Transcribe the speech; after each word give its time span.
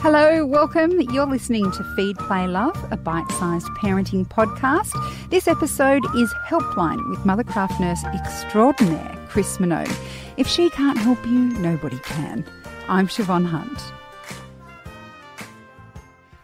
Hello, 0.00 0.46
welcome. 0.46 1.00
You're 1.00 1.26
listening 1.26 1.72
to 1.72 1.82
Feed, 1.96 2.16
Play, 2.18 2.46
Love, 2.46 2.76
a 2.92 2.96
bite 2.96 3.28
sized 3.32 3.66
parenting 3.80 4.24
podcast. 4.28 4.92
This 5.28 5.48
episode 5.48 6.04
is 6.14 6.32
Helpline 6.46 7.10
with 7.10 7.18
Mothercraft 7.20 7.80
nurse 7.80 8.04
extraordinaire 8.04 9.18
Chris 9.28 9.58
Minogue. 9.58 9.92
If 10.36 10.46
she 10.46 10.70
can't 10.70 10.98
help 10.98 11.24
you, 11.26 11.40
nobody 11.58 11.98
can. 11.98 12.44
I'm 12.88 13.08
Siobhan 13.08 13.44
Hunt. 13.46 13.92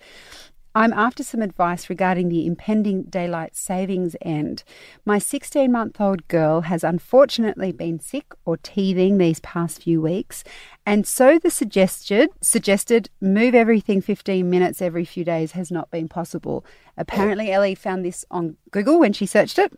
I'm 0.76 0.92
after 0.92 1.24
some 1.24 1.42
advice 1.42 1.90
regarding 1.90 2.28
the 2.28 2.46
impending 2.46 3.04
daylight 3.04 3.56
savings 3.56 4.18
end. 4.22 4.66
My 5.06 5.20
16 5.20 5.72
month 5.72 6.02
old 6.02 6.28
girl 6.28 6.62
has 6.62 6.84
unfortunately 6.84 7.72
been 7.72 8.02
sick 8.02 8.34
or 8.44 8.58
teething 8.58 9.18
these 9.18 9.40
past 9.40 9.84
few 9.84 10.02
weeks, 10.02 10.44
and 10.86 11.08
so 11.08 11.40
the 11.40 11.50
suggested 11.50 12.30
suggested 12.42 13.10
move 13.22 13.56
everything 13.56 14.02
15 14.02 14.50
minutes 14.50 14.82
every 14.82 15.06
few 15.06 15.24
days 15.24 15.54
has 15.54 15.72
not 15.72 15.90
been 15.92 16.10
possible. 16.10 16.66
Apparently, 16.98 17.52
Ellie 17.52 17.74
found 17.74 18.04
this 18.04 18.26
on 18.30 18.58
Google 18.72 19.00
when 19.00 19.14
she 19.14 19.26
searched 19.26 19.58
it. 19.58 19.72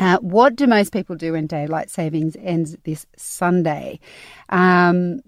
Uh, 0.00 0.16
what 0.18 0.56
do 0.56 0.66
most 0.66 0.92
people 0.92 1.16
do 1.16 1.32
when 1.32 1.46
daylight 1.46 1.90
savings 1.90 2.36
ends 2.40 2.74
this 2.84 3.06
Sunday? 3.16 4.00
Um, 4.48 5.20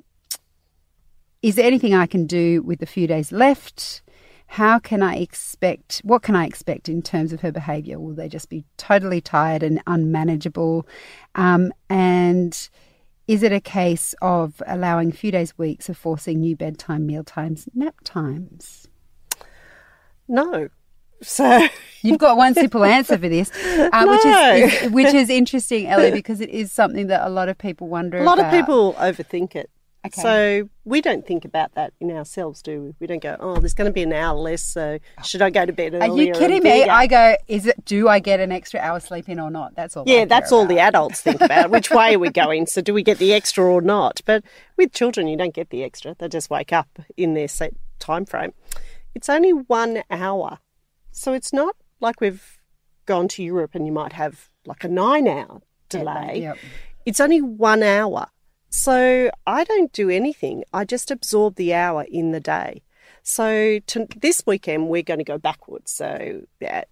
is 1.42 1.56
there 1.56 1.67
anything 1.67 1.95
I 1.95 2.06
can 2.06 2.27
do 2.27 2.62
with 2.62 2.80
the 2.80 2.86
few 2.86 3.06
days 3.06 3.33
left? 3.33 4.02
How 4.49 4.79
can 4.79 5.03
I 5.03 5.17
expect, 5.17 6.01
what 6.05 6.23
can 6.23 6.35
I 6.35 6.47
expect 6.47 6.89
in 6.89 7.03
terms 7.03 7.35
of 7.35 7.43
her 7.43 7.53
behaviour? 7.53 8.01
Will 8.01 8.15
they 8.15 8.29
just 8.29 8.49
be 8.49 8.65
totally 8.79 9.21
tired 9.21 9.63
and 9.63 9.81
unmanageable? 9.87 10.87
Um, 11.35 11.71
and 11.91 12.69
is 13.29 13.43
it 13.43 13.53
a 13.53 13.61
case 13.61 14.15
of 14.23 14.63
allowing 14.67 15.11
a 15.11 15.13
few 15.13 15.31
days, 15.31 15.57
weeks 15.59 15.91
of 15.91 15.99
forcing 15.99 16.41
new 16.41 16.57
bedtime, 16.57 17.07
meal 17.07 17.23
times, 17.25 17.69
nap 17.75 17.97
times? 18.05 18.89
No. 20.27 20.70
So 21.20 21.69
you've 22.03 22.19
got 22.19 22.39
one 22.39 22.55
simple 22.55 22.85
answer 22.85 23.19
for 23.19 23.29
this, 23.29 23.51
uh, 23.53 23.91
no. 23.92 24.13
which 24.13 24.25
is, 24.25 24.83
is, 24.83 24.91
which 24.91 25.14
is 25.14 25.29
interesting, 25.29 25.89
Ellie, 25.89 26.11
because 26.11 26.41
it 26.41 26.48
is 26.48 26.73
something 26.73 27.08
that 27.08 27.27
a 27.27 27.29
lot 27.29 27.51
of 27.51 27.58
people 27.58 27.89
wonder. 27.89 28.17
A 28.17 28.25
lot 28.25 28.39
about. 28.39 28.55
of 28.55 28.58
people 28.58 28.95
overthink 28.95 29.55
it. 29.55 29.69
Okay. 30.08 30.23
So 30.23 30.69
we 30.85 31.01
don't 31.01 31.27
think 31.27 31.45
about 31.45 31.74
that 31.74 31.92
in 32.01 32.11
ourselves, 32.11 32.63
do 32.63 32.83
we? 32.83 32.95
We 33.01 33.07
don't 33.07 33.23
go, 33.23 33.36
oh, 33.39 33.58
there's 33.58 33.74
going 33.74 33.91
to 33.91 33.92
be 33.92 34.02
an 34.02 34.13
hour 34.13 34.36
less, 34.36 34.63
so 34.63 34.98
should 35.24 35.42
I 35.42 35.51
go 35.51 35.67
to 35.67 35.73
bed 35.73 35.95
earlier? 35.95 36.11
Are 36.11 36.19
you 36.19 36.33
kidding 36.33 36.63
me? 36.63 36.85
I 36.85 37.07
go, 37.07 37.36
is 37.46 37.67
it? 37.67 37.85
Do 37.85 38.08
I 38.08 38.19
get 38.19 38.41
an 38.41 38.52
extra 38.52 38.80
hour 38.80 39.01
sleep 39.01 39.29
in 39.29 39.39
or 39.39 39.51
not? 39.51 39.74
That's 39.74 39.96
all. 39.96 40.05
Yeah, 40.07 40.24
that's 40.24 40.52
all 40.52 40.67
the 40.67 40.79
adults 40.79 41.20
think 41.20 41.41
about. 41.41 41.70
Which 41.79 41.91
way 41.91 42.14
are 42.14 42.19
we 42.19 42.30
going? 42.30 42.67
So 42.67 42.80
do 42.80 42.95
we 42.95 43.02
get 43.02 43.19
the 43.19 43.33
extra 43.33 43.64
or 43.64 43.80
not? 43.80 44.20
But 44.24 44.45
with 44.77 44.92
children, 44.92 45.29
you 45.29 45.36
don't 45.36 45.55
get 45.55 45.70
the 45.70 45.85
extra. 45.85 46.14
They 46.19 46.29
just 46.29 46.51
wake 46.51 46.73
up 46.73 46.98
in 47.17 47.35
their 47.35 47.48
set 47.48 47.75
time 47.98 48.25
frame. 48.25 48.52
It's 49.14 49.29
only 49.29 49.52
one 49.52 50.02
hour, 50.11 50.58
so 51.11 51.33
it's 51.33 51.52
not 51.52 51.77
like 52.01 52.20
we've 52.20 52.58
gone 53.07 53.27
to 53.29 53.42
Europe 53.42 53.75
and 53.75 53.86
you 53.86 53.92
might 53.92 54.13
have 54.13 54.48
like 54.67 54.85
a 54.85 54.89
nine-hour 54.89 55.63
delay. 55.89 56.40
Yep. 56.42 56.58
It's 57.07 57.20
only 57.20 57.40
one 57.40 57.83
hour. 57.83 58.29
So 58.70 59.30
I 59.46 59.64
don't 59.64 59.92
do 59.92 60.11
anything. 60.11 60.64
I 60.73 60.84
just 60.84 61.11
absorb 61.11 61.56
the 61.56 61.74
hour 61.74 62.05
in 62.08 62.33
the 62.33 62.40
day. 62.40 62.83
So 63.23 63.79
to, 63.79 64.06
this 64.17 64.42
weekend 64.46 64.89
we're 64.89 65.02
going 65.02 65.18
to 65.18 65.24
go 65.24 65.39
backwards. 65.39 65.92
So 65.92 66.42
yeah, 66.61 66.84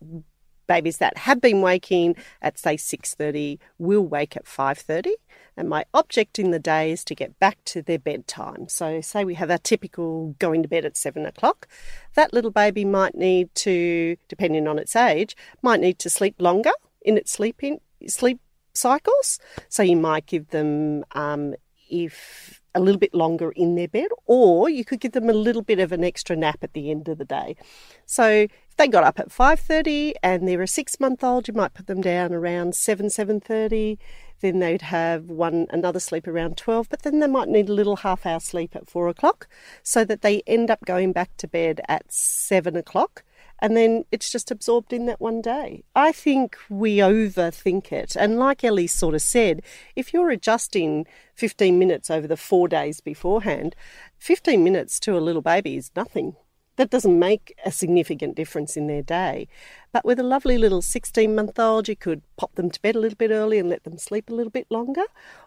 babies 0.67 0.99
that 0.99 1.17
have 1.19 1.41
been 1.41 1.61
waking 1.61 2.17
at 2.43 2.59
say 2.59 2.77
6:30 2.77 3.59
will 3.79 4.07
wake 4.07 4.37
at 4.37 4.45
5:30 4.45 5.13
and 5.57 5.69
my 5.69 5.85
object 5.95 6.39
in 6.39 6.51
the 6.51 6.59
day 6.59 6.93
is 6.93 7.05
to 7.05 7.15
get 7.15 7.39
back 7.39 7.59
to 7.65 7.83
their 7.83 7.99
bedtime. 7.99 8.69
So 8.69 9.01
say 9.01 9.25
we 9.25 9.35
have 9.35 9.51
our 9.51 9.59
typical 9.59 10.35
going 10.39 10.63
to 10.63 10.69
bed 10.69 10.85
at 10.85 10.97
7 10.97 11.25
o'clock. 11.25 11.69
That 12.15 12.33
little 12.35 12.51
baby 12.51 12.85
might 12.85 13.15
need 13.15 13.55
to, 13.57 14.17
depending 14.29 14.67
on 14.67 14.79
its 14.79 14.95
age, 14.97 15.37
might 15.63 15.81
need 15.81 15.99
to 16.01 16.11
sleep 16.11 16.35
longer 16.39 16.73
in 17.01 17.17
its 17.17 17.33
sleeping 17.33 17.81
sleep 18.07 18.41
cycles. 18.75 19.39
So 19.69 19.83
you 19.83 19.97
might 19.97 20.27
give 20.27 20.49
them 20.49 21.05
um, 21.13 21.55
if 21.89 22.61
a 22.77 22.81
little 22.81 22.99
bit 22.99 23.15
longer 23.15 23.51
in 23.53 23.75
their 23.75 23.89
bed, 23.89 24.09
or 24.27 24.69
you 24.69 24.85
could 24.85 25.01
give 25.01 25.13
them 25.13 25.31
a 25.31 25.33
little 25.33 25.63
bit 25.63 25.79
of 25.79 25.93
an 25.93 26.05
extra 26.05 26.37
nap 26.37 26.59
at 26.63 26.75
the 26.75 26.91
end 26.91 27.09
of 27.09 27.17
the 27.17 27.25
day. 27.25 27.57
So 28.05 28.47
if 28.69 28.77
they 28.77 28.87
got 28.87 29.03
up 29.03 29.19
at 29.19 29.33
5:30 29.33 30.15
and 30.23 30.47
they're 30.47 30.63
a 30.63 30.69
six 30.69 31.01
month 31.01 31.25
old, 31.25 31.49
you 31.49 31.55
might 31.55 31.75
put 31.75 31.87
them 31.87 32.03
down 32.03 32.35
around 32.35 32.75
7, 32.75 33.07
7.30. 33.07 33.99
Then 34.43 34.59
they'd 34.59 34.83
have 34.83 35.31
one 35.31 35.67
another 35.71 35.99
sleep 35.99 36.29
around 36.29 36.59
12, 36.59 36.91
but 36.91 37.03
then 37.03 37.21
they 37.21 37.27
might 37.27 37.49
need 37.49 37.71
a 37.71 37.73
little 37.73 37.97
half 37.97 38.27
hour 38.27 38.41
sleep 38.41 38.77
at 38.77 38.91
4 38.91 39.09
o'clock 39.09 39.49
so 39.83 40.05
that 40.05 40.21
they 40.21 40.43
end 40.47 40.71
up 40.71 40.85
going 40.85 41.13
back 41.13 41.35
to 41.39 41.49
bed 41.49 41.81
at 41.89 42.13
7 42.13 42.77
o'clock 42.77 43.25
and 43.61 43.77
then 43.77 44.05
it's 44.13 44.31
just 44.31 44.51
absorbed 44.51 44.93
in 44.93 45.07
that 45.07 45.21
one 45.21 45.41
day. 45.41 45.85
I 45.95 46.13
think 46.13 46.57
we 46.69 46.99
overthink 46.99 47.93
it. 47.93 48.17
And 48.17 48.39
like 48.39 48.63
Ellie 48.63 48.87
sort 48.87 49.15
of 49.15 49.23
said, 49.23 49.63
if 49.95 50.13
you're 50.13 50.31
adjusting 50.31 51.07
15 51.35 51.79
minutes 51.79 52.11
over 52.11 52.27
the 52.27 52.37
four 52.37 52.69
days 52.69 53.01
beforehand, 53.01 53.75
15 54.19 54.63
minutes 54.63 55.01
to 55.01 55.17
a 55.17 55.21
little 55.21 55.43
baby 55.43 55.77
is 55.77 55.91
nothing 55.97 56.37
that 56.77 56.91
doesn't 56.91 57.19
make 57.19 57.55
a 57.65 57.73
significant 57.73 58.37
difference 58.37 58.77
in 58.77 58.87
their 58.87 59.03
day. 59.03 59.49
But 59.93 60.05
with 60.05 60.19
a 60.19 60.23
lovely 60.23 60.59
little 60.59 60.83
16 60.83 61.35
month 61.35 61.59
old, 61.59 61.89
you 61.89 61.97
could 61.97 62.23
pop 62.37 62.55
them 62.55 62.71
to 62.71 62.81
bed 62.83 62.97
a 62.97 63.01
little 63.01 63.17
bit 63.17 63.31
early 63.31 63.59
and 63.59 63.69
let 63.69 63.85
them 63.85 63.99
sleep 63.99 64.29
a 64.29 64.35
little 64.35 64.51
bit 64.51 64.67
longer, 64.71 65.05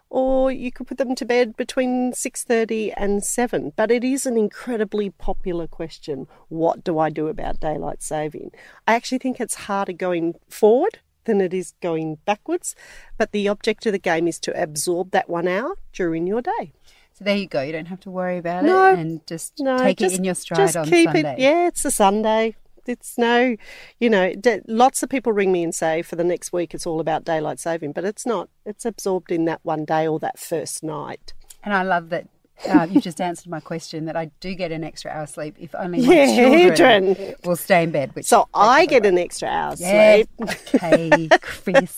or 0.08 0.50
you 0.50 0.72
could 0.72 0.88
put 0.88 0.98
them 0.98 1.14
to 1.14 1.24
bed 1.24 1.56
between 1.56 2.12
6:30 2.12 2.92
and 2.96 3.24
7. 3.24 3.72
But 3.76 3.90
it 3.90 4.04
is 4.04 4.26
an 4.26 4.36
incredibly 4.36 5.10
popular 5.10 5.66
question. 5.66 6.26
What 6.48 6.82
do 6.82 6.98
I 6.98 7.10
do 7.10 7.28
about 7.28 7.60
daylight 7.60 8.02
saving? 8.02 8.50
I 8.88 8.94
actually 8.94 9.18
think 9.18 9.40
it's 9.40 9.66
harder 9.66 9.92
going 9.92 10.34
forward 10.48 10.98
than 11.24 11.40
it 11.40 11.54
is 11.54 11.74
going 11.82 12.16
backwards, 12.24 12.74
but 13.18 13.30
the 13.30 13.46
object 13.46 13.86
of 13.86 13.92
the 13.92 13.98
game 13.98 14.26
is 14.26 14.40
to 14.40 14.60
absorb 14.60 15.10
that 15.10 15.28
1 15.28 15.46
hour 15.46 15.76
during 15.92 16.26
your 16.26 16.40
day. 16.40 16.72
So 17.20 17.24
there 17.24 17.36
you 17.36 17.48
go. 17.48 17.60
You 17.60 17.72
don't 17.72 17.86
have 17.86 18.00
to 18.00 18.10
worry 18.10 18.38
about 18.38 18.64
no, 18.64 18.94
it 18.94 18.98
and 18.98 19.26
just 19.26 19.58
no, 19.58 19.76
take 19.76 19.98
just, 19.98 20.14
it 20.14 20.18
in 20.18 20.24
your 20.24 20.34
stride 20.34 20.58
just 20.58 20.76
on 20.78 20.86
keep 20.86 21.10
Sunday. 21.10 21.34
It, 21.34 21.38
yeah, 21.38 21.66
it's 21.66 21.84
a 21.84 21.90
Sunday. 21.90 22.56
It's 22.86 23.18
no, 23.18 23.56
you 23.98 24.08
know, 24.08 24.32
lots 24.66 25.02
of 25.02 25.10
people 25.10 25.30
ring 25.34 25.52
me 25.52 25.62
and 25.62 25.74
say 25.74 26.00
for 26.00 26.16
the 26.16 26.24
next 26.24 26.50
week 26.50 26.72
it's 26.72 26.86
all 26.86 26.98
about 26.98 27.24
daylight 27.24 27.60
saving, 27.60 27.92
but 27.92 28.06
it's 28.06 28.24
not. 28.24 28.48
It's 28.64 28.86
absorbed 28.86 29.30
in 29.30 29.44
that 29.44 29.60
one 29.64 29.84
day 29.84 30.08
or 30.08 30.18
that 30.20 30.38
first 30.38 30.82
night. 30.82 31.34
And 31.62 31.74
I 31.74 31.82
love 31.82 32.08
that 32.08 32.26
uh, 32.68 32.86
you 32.90 33.00
just 33.00 33.20
answered 33.20 33.48
my 33.48 33.60
question 33.60 34.04
that 34.06 34.16
I 34.16 34.26
do 34.40 34.54
get 34.54 34.72
an 34.72 34.84
extra 34.84 35.10
hour 35.10 35.26
sleep 35.26 35.56
if 35.58 35.74
only 35.74 36.04
my 36.04 36.14
yeah, 36.14 36.36
children 36.36 37.04
Adrian. 37.10 37.34
will 37.44 37.56
stay 37.56 37.82
in 37.82 37.90
bed. 37.90 38.14
Which 38.14 38.26
so 38.26 38.48
I 38.54 38.86
get 38.86 39.06
an 39.06 39.18
extra 39.18 39.48
hour 39.48 39.74
yeah, 39.78 40.16
sleep. 40.16 40.28
Okay, 40.42 41.28
Chris. 41.40 41.96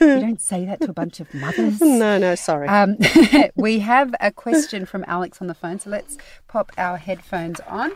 you 0.00 0.20
don't 0.20 0.40
say 0.40 0.64
that 0.64 0.80
to 0.82 0.90
a 0.90 0.92
bunch 0.92 1.20
of 1.20 1.32
mothers. 1.34 1.80
No, 1.96 2.18
no, 2.18 2.34
sorry. 2.34 2.68
Um, 2.68 2.98
we 3.56 3.78
have 3.78 4.14
a 4.20 4.30
question 4.30 4.84
from 4.86 5.04
Alex 5.06 5.40
on 5.40 5.46
the 5.46 5.54
phone, 5.54 5.78
so 5.78 5.88
let's 5.88 6.18
pop 6.46 6.70
our 6.76 6.98
headphones 6.98 7.60
on. 7.60 7.92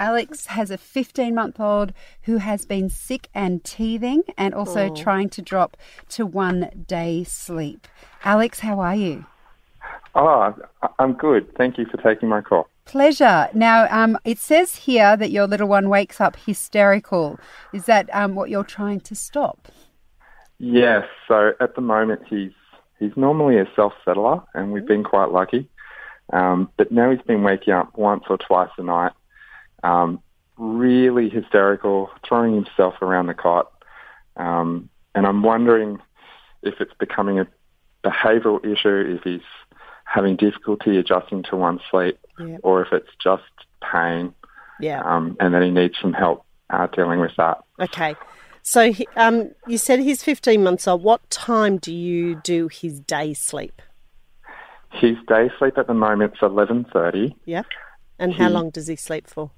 Alex 0.00 0.46
has 0.46 0.70
a 0.70 0.78
15 0.78 1.34
month 1.34 1.60
old 1.60 1.92
who 2.22 2.38
has 2.38 2.64
been 2.64 2.88
sick 2.88 3.28
and 3.34 3.62
teething 3.64 4.22
and 4.36 4.54
also 4.54 4.88
oh. 4.90 4.94
trying 4.94 5.28
to 5.30 5.42
drop 5.42 5.76
to 6.10 6.24
one 6.24 6.84
day 6.86 7.22
sleep. 7.24 7.86
Alex, 8.24 8.60
how 8.60 8.80
are 8.80 8.94
you? 8.94 9.26
Oh, 10.14 10.54
I'm 10.98 11.14
good. 11.14 11.54
Thank 11.56 11.78
you 11.78 11.86
for 11.86 11.96
taking 11.96 12.28
my 12.28 12.40
call. 12.40 12.68
Pleasure. 12.84 13.48
Now, 13.54 13.88
um, 13.90 14.18
it 14.24 14.38
says 14.38 14.76
here 14.76 15.16
that 15.16 15.30
your 15.30 15.46
little 15.46 15.68
one 15.68 15.88
wakes 15.88 16.20
up 16.20 16.36
hysterical. 16.36 17.38
Is 17.72 17.86
that 17.86 18.08
um, 18.14 18.34
what 18.34 18.50
you're 18.50 18.64
trying 18.64 19.00
to 19.00 19.14
stop? 19.14 19.68
Yes. 20.58 21.06
So 21.26 21.52
at 21.60 21.74
the 21.74 21.80
moment, 21.80 22.22
he's 22.28 22.52
he's 22.98 23.16
normally 23.16 23.58
a 23.58 23.66
self 23.74 23.94
settler, 24.04 24.42
and 24.54 24.72
we've 24.72 24.86
been 24.86 25.04
quite 25.04 25.30
lucky. 25.30 25.68
Um, 26.32 26.70
but 26.76 26.90
now 26.90 27.10
he's 27.10 27.22
been 27.22 27.42
waking 27.42 27.74
up 27.74 27.96
once 27.98 28.24
or 28.28 28.38
twice 28.38 28.70
a 28.78 28.82
night, 28.82 29.12
um, 29.82 30.22
really 30.56 31.28
hysterical, 31.28 32.10
throwing 32.26 32.54
himself 32.54 32.94
around 33.02 33.26
the 33.26 33.34
cot. 33.34 33.70
Um, 34.36 34.88
and 35.14 35.26
I'm 35.26 35.42
wondering 35.42 36.00
if 36.62 36.80
it's 36.80 36.94
becoming 36.98 37.38
a 37.38 37.46
behavioural 38.02 38.64
issue, 38.64 39.16
if 39.16 39.22
he's 39.22 39.46
having 40.04 40.36
difficulty 40.36 40.96
adjusting 40.98 41.42
to 41.50 41.56
one 41.56 41.80
sleep, 41.90 42.18
Yeah. 42.38 42.58
or 42.62 42.82
if 42.82 42.92
it's 42.92 43.10
just 43.22 43.42
pain, 43.92 44.34
Yeah. 44.80 45.00
um, 45.04 45.36
and 45.40 45.54
that 45.54 45.62
he 45.62 45.70
needs 45.70 45.94
some 46.00 46.12
help 46.12 46.44
uh, 46.70 46.86
dealing 46.88 47.20
with 47.20 47.32
that. 47.36 47.58
Okay. 47.80 48.14
So 48.62 48.92
he- 48.92 49.08
um, 49.16 49.50
you 49.66 49.76
said 49.78 50.00
he's 50.00 50.22
15 50.22 50.62
months 50.64 50.88
old. 50.88 51.02
What 51.02 51.28
time 51.30 51.76
do 51.78 51.92
you 51.94 52.36
do 52.36 52.68
his 52.68 53.00
day 53.00 53.34
sleep? 53.34 53.82
His 54.92 55.16
day 55.26 55.50
sleep 55.58 55.76
at 55.76 55.86
the 55.86 55.94
moment 55.94 56.34
is 56.34 56.38
11.30, 56.40 57.34
Yeah. 57.44 57.62
And 58.18 58.32
how 58.34 58.48
long 58.48 58.70
does 58.70 58.86
he 58.86 58.96
sleep 58.96 59.26
for? 59.28 59.50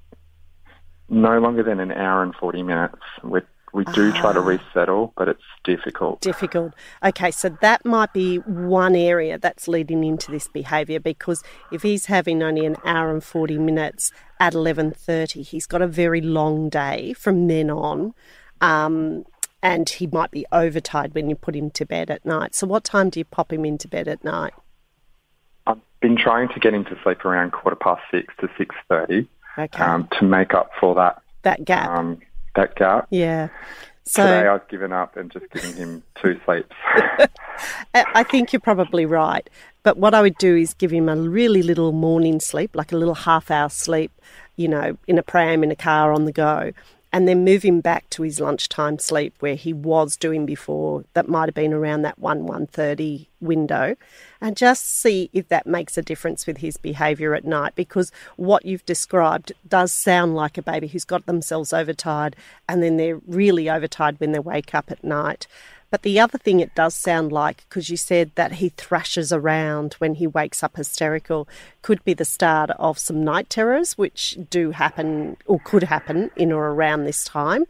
no 1.09 1.39
longer 1.39 1.63
than 1.63 1.79
an 1.79 1.93
hour 1.93 2.21
and 2.25 2.35
40 2.35 2.65
minutes. 2.65 2.97
We, 3.23 3.41
we 3.77 3.85
do 3.93 4.11
try 4.13 4.31
Ah. 4.31 4.33
to 4.33 4.41
resettle, 4.41 5.13
but 5.19 5.29
it's 5.29 5.43
difficult. 5.63 6.21
Difficult. 6.23 6.73
Okay, 7.05 7.31
so 7.31 7.51
that 7.61 7.85
might 7.85 8.13
be 8.15 8.37
one 8.39 8.97
area 8.97 9.39
that's 9.39 9.69
leading 9.69 10.03
into 10.03 10.31
this 10.31 10.49
behaviour 10.49 10.99
because 10.99 11.45
if 11.71 11.83
he's 11.83 12.07
having 12.07 12.43
only 12.43 12.65
an 12.65 12.77
hour 12.85 13.11
and 13.11 13.23
40 13.23 13.59
minutes 13.59 14.11
at 14.41 14.55
11.30, 14.55 15.43
he's 15.43 15.67
got 15.67 15.83
a 15.83 15.87
very 15.87 16.23
long 16.23 16.71
day 16.71 17.13
from 17.13 17.49
then 17.49 17.69
on. 17.71 18.15
Um, 18.63 19.25
and 19.63 19.89
he 19.89 20.07
might 20.07 20.31
be 20.31 20.47
overtired 20.53 21.15
when 21.15 21.29
you 21.29 21.37
put 21.37 21.55
him 21.55 21.71
to 21.73 21.85
bed 21.85 22.11
at 22.11 22.25
night. 22.25 22.55
So 22.55 22.67
what 22.67 22.83
time 22.85 23.11
do 23.11 23.21
you 23.21 23.25
pop 23.25 23.53
him 23.53 23.65
into 23.67 23.89
bed 23.89 24.09
at 24.09 24.25
night? 24.25 24.55
I've 25.67 25.81
been 26.01 26.17
trying 26.17 26.49
to 26.49 26.61
get 26.61 26.73
him 26.73 26.85
to 26.87 26.97
sleep 27.03 27.25
around 27.25 27.51
quarter 27.53 27.77
past 27.77 28.03
6 28.11 28.33
to 28.41 28.49
6.30 28.59 29.27
Okay. 29.59 29.83
um, 29.83 30.09
to 30.19 30.25
make 30.25 30.55
up 30.55 30.71
for 30.81 30.95
that, 30.95 31.21
that 31.43 31.65
gap. 31.65 31.91
um, 31.91 32.19
that 32.57 32.75
gap. 32.77 33.07
yeah. 33.11 33.49
So 34.09 34.23
Today 34.23 34.47
I've 34.47 34.69
given 34.69 34.93
up 34.93 35.17
and 35.17 35.33
just 35.33 35.51
given 35.51 35.73
him 35.75 36.03
two 36.23 36.39
sleeps. 36.45 36.77
I 37.93 38.05
I 38.15 38.23
think 38.23 38.53
you're 38.53 38.61
probably 38.61 39.05
right. 39.05 39.49
But 39.83 39.97
what 39.97 40.15
I 40.15 40.23
would 40.23 40.37
do 40.39 40.55
is 40.55 40.75
give 40.75 40.93
him 40.93 41.09
a 41.09 41.17
really 41.17 41.63
little 41.63 41.91
morning 41.93 42.39
sleep, 42.39 42.77
like 42.77 42.93
a 42.93 42.97
little 42.97 43.15
half 43.15 43.51
hour 43.51 43.69
sleep, 43.69 44.13
you 44.55 44.69
know, 44.69 44.97
in 45.09 45.19
a 45.19 45.23
pram, 45.23 45.65
in 45.65 45.71
a 45.73 45.77
car, 45.77 46.13
on 46.13 46.25
the 46.25 46.33
go, 46.33 46.73
and 47.17 47.27
then 47.27 47.47
move 47.47 47.63
him 47.63 47.81
back 47.81 48.11
to 48.11 48.23
his 48.23 48.41
lunchtime 48.41 48.99
sleep 48.99 49.35
where 49.41 49.55
he 49.55 49.73
was 49.73 50.19
doing 50.19 50.45
before. 50.45 51.03
That 51.15 51.31
might 51.31 51.47
have 51.47 51.55
been 51.55 51.73
around 51.73 52.03
that 52.03 52.19
one 52.19 52.45
one 52.45 52.67
thirty 52.67 53.31
window, 53.41 53.97
and 54.39 54.55
just 54.55 55.01
see 55.01 55.31
if 55.33 55.49
that 55.49 55.67
makes 55.67 55.97
a 55.97 56.03
difference 56.03 56.47
with 56.47 56.59
his 56.59 56.77
behaviour 56.77 57.35
at 57.35 57.47
night. 57.47 57.75
Because 57.75 58.13
what 58.37 58.67
you've 58.67 58.85
described 58.85 59.55
does 59.67 59.93
sound 59.93 60.35
like 60.35 60.59
a 60.59 60.63
baby 60.63 60.89
who's 60.89 61.07
got 61.07 61.25
themselves 61.25 61.73
overtired, 61.73 62.37
and 62.69 62.83
then 62.83 62.99
they're 62.99 63.23
really 63.27 63.71
overtired 63.71 64.21
when 64.21 64.33
they 64.33 64.39
wake 64.39 64.75
up 64.75 64.91
at 64.91 65.03
night. 65.03 65.47
But 65.91 66.03
the 66.03 66.19
other 66.19 66.39
thing 66.39 66.61
it 66.61 66.75
does 66.75 66.95
sound 66.95 67.33
like, 67.33 67.65
because 67.69 67.89
you 67.89 67.97
said 67.97 68.33
that 68.35 68.55
he 68.55 68.71
thrashes 68.71 69.33
around 69.33 69.95
when 69.95 70.15
he 70.15 70.27
wakes 70.27 70.63
up 70.63 70.77
hysterical, 70.77 71.49
could 71.83 72.05
be 72.05 72.13
the 72.13 72.25
start 72.25 72.71
of 72.71 72.99
some 72.99 73.23
night 73.23 73.49
terrors, 73.49 73.97
which 73.97 74.37
do 74.51 74.73
happen 74.73 75.37
or 75.47 75.61
could 75.61 75.85
happen 75.85 76.31
in 76.37 76.53
or 76.53 76.69
around 76.71 77.05
this 77.05 77.25
time. 77.25 77.65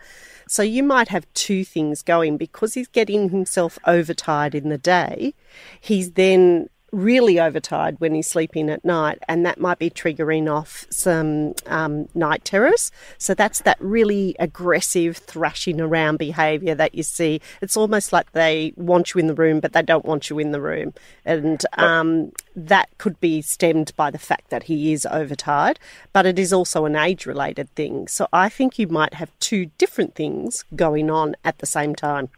So 0.49 0.63
you 0.63 0.83
might 0.83 1.09
have 1.09 1.33
two 1.35 1.65
things 1.65 2.03
going 2.03 2.37
because 2.37 2.75
he's 2.75 2.89
getting 2.89 3.31
himself 3.31 3.79
overtired 3.87 4.55
in 4.55 4.69
the 4.69 4.79
day. 4.79 5.35
He's 5.81 6.13
then 6.13 6.69
really 6.93 7.41
overtired 7.41 8.01
when 8.01 8.15
he's 8.15 8.29
sleeping 8.29 8.71
at 8.71 8.85
night, 8.85 9.19
and 9.29 9.45
that 9.45 9.61
might 9.61 9.79
be 9.79 9.91
triggering 9.91 10.51
off 10.51 10.87
some 10.91 11.55
um, 11.67 12.09
night 12.15 12.45
terrors. 12.45 12.91
So 13.19 13.35
that's 13.35 13.61
that 13.63 13.77
really 13.81 14.37
aggressive 14.39 15.17
thrashing 15.17 15.81
around 15.81 16.19
behaviour 16.19 16.75
that 16.75 16.95
you 16.95 17.03
see. 17.03 17.41
It's 17.61 17.77
almost 17.77 18.13
like 18.13 18.33
they 18.33 18.73
want 18.77 19.15
you 19.15 19.21
in 19.21 19.27
the 19.27 19.35
room, 19.35 19.61
but 19.61 19.73
they 19.73 19.83
don't 19.83 20.05
want 20.05 20.31
you 20.31 20.39
in 20.39 20.53
the 20.53 20.61
room, 20.61 20.95
and 21.25 21.65
um, 21.75 22.33
that 22.55 22.89
could 22.99 23.21
be 23.21 23.43
stemmed 23.43 23.93
by 23.97 24.11
the 24.11 24.19
fact 24.19 24.51
that 24.51 24.65
he 24.65 24.93
is 24.93 25.07
overtired. 25.11 25.79
But 26.13 26.25
it 26.27 26.39
is 26.39 26.53
also 26.53 26.85
an 26.85 26.97
age-related 26.97 27.75
thing. 27.75 28.09
So 28.09 28.29
I 28.33 28.49
think 28.49 28.79
you 28.79 28.87
might 28.87 29.15
have 29.15 29.37
two 29.41 29.67
different 29.77 30.15
things 30.15 30.65
going 30.75 31.11
on 31.11 31.37
at 31.45 31.59
the 31.59 31.67
same 31.67 31.95
time. 31.95 32.29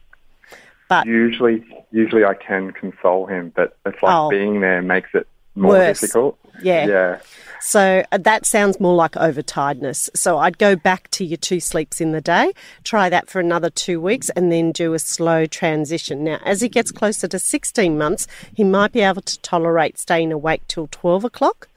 Usually, 1.07 1.65
usually 1.91 2.25
I 2.25 2.35
can 2.35 2.73
console 2.73 3.27
him, 3.27 3.53
but 3.55 3.77
it's 3.87 4.03
like 4.03 4.15
Oh. 4.15 4.29
being 4.31 4.61
there 4.61 4.83
makes 4.83 5.11
it 5.15 5.27
more 5.55 5.73
Worse. 5.73 6.01
difficult. 6.01 6.39
Yeah. 6.63 6.87
Yeah. 6.87 7.19
So 7.61 8.05
uh, 8.13 8.19
that 8.19 8.47
sounds 8.47 8.79
more 8.81 8.95
like 8.95 9.13
overtiredness. 9.13 10.11
So 10.15 10.39
I'd 10.39 10.59
go 10.59 10.77
back 10.77 11.11
to 11.13 11.25
your 11.25 11.37
two 11.37 11.61
sleeps 11.61 12.01
in 12.01 12.13
the 12.13 12.21
day, 12.21 12.53
try 12.85 13.09
that 13.09 13.29
for 13.29 13.41
another 13.41 13.69
two 13.71 14.01
weeks, 14.01 14.29
and 14.31 14.51
then 14.53 14.71
do 14.73 14.95
a 14.95 14.99
slow 14.99 15.47
transition. 15.47 16.25
Now, 16.25 16.39
as 16.45 16.61
he 16.61 16.69
gets 16.69 16.91
closer 16.93 17.27
to 17.29 17.39
16 17.39 17.99
months, 17.99 18.27
he 18.55 18.63
might 18.65 18.93
be 18.93 19.01
able 19.01 19.23
to 19.23 19.39
tolerate 19.41 19.99
staying 19.99 20.33
awake 20.33 20.63
till 20.69 20.87
12 20.91 21.25
o'clock. 21.25 21.69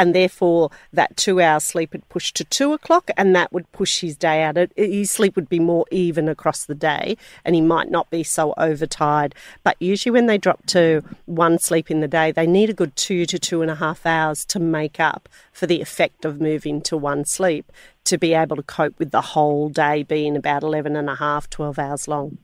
And 0.00 0.14
therefore, 0.14 0.70
that 0.94 1.14
two 1.18 1.42
hour 1.42 1.60
sleep 1.60 1.92
would 1.92 2.08
push 2.08 2.32
to 2.32 2.44
two 2.44 2.72
o'clock, 2.72 3.10
and 3.18 3.36
that 3.36 3.52
would 3.52 3.70
push 3.72 4.00
his 4.00 4.16
day 4.16 4.42
out. 4.42 4.56
It- 4.56 4.72
His 4.76 5.10
sleep 5.10 5.36
would 5.36 5.50
be 5.50 5.58
more 5.58 5.84
even 5.90 6.26
across 6.26 6.64
the 6.64 6.74
day, 6.74 7.18
and 7.44 7.54
he 7.54 7.60
might 7.60 7.90
not 7.90 8.08
be 8.08 8.22
so 8.22 8.54
overtired. 8.56 9.34
But 9.62 9.76
usually, 9.78 10.10
when 10.12 10.24
they 10.26 10.38
drop 10.38 10.64
to 10.68 11.02
one 11.26 11.58
sleep 11.58 11.90
in 11.90 12.00
the 12.00 12.08
day, 12.08 12.32
they 12.32 12.46
need 12.46 12.70
a 12.70 12.72
good 12.80 12.96
two 12.96 13.26
to 13.26 13.38
two 13.38 13.60
and 13.60 13.70
a 13.70 13.74
half 13.74 14.06
hours 14.06 14.46
to 14.46 14.58
make 14.58 14.98
up 14.98 15.28
for 15.52 15.66
the 15.66 15.82
effect 15.82 16.24
of 16.24 16.40
moving 16.40 16.80
to 16.88 16.96
one 16.96 17.26
sleep 17.26 17.70
to 18.04 18.16
be 18.16 18.32
able 18.32 18.56
to 18.56 18.62
cope 18.62 18.98
with 18.98 19.10
the 19.10 19.20
whole 19.34 19.68
day 19.68 20.02
being 20.02 20.34
about 20.34 20.62
11 20.62 20.96
and 20.96 21.10
a 21.10 21.16
half, 21.16 21.50
12 21.50 21.78
hours 21.78 22.08
long. 22.08 22.38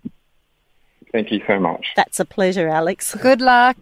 Thank 1.10 1.32
you 1.32 1.40
so 1.46 1.58
much. 1.58 1.86
That's 1.96 2.20
a 2.20 2.26
pleasure, 2.26 2.68
Alex. 2.68 3.14
Good 3.14 3.40
luck. 3.40 3.78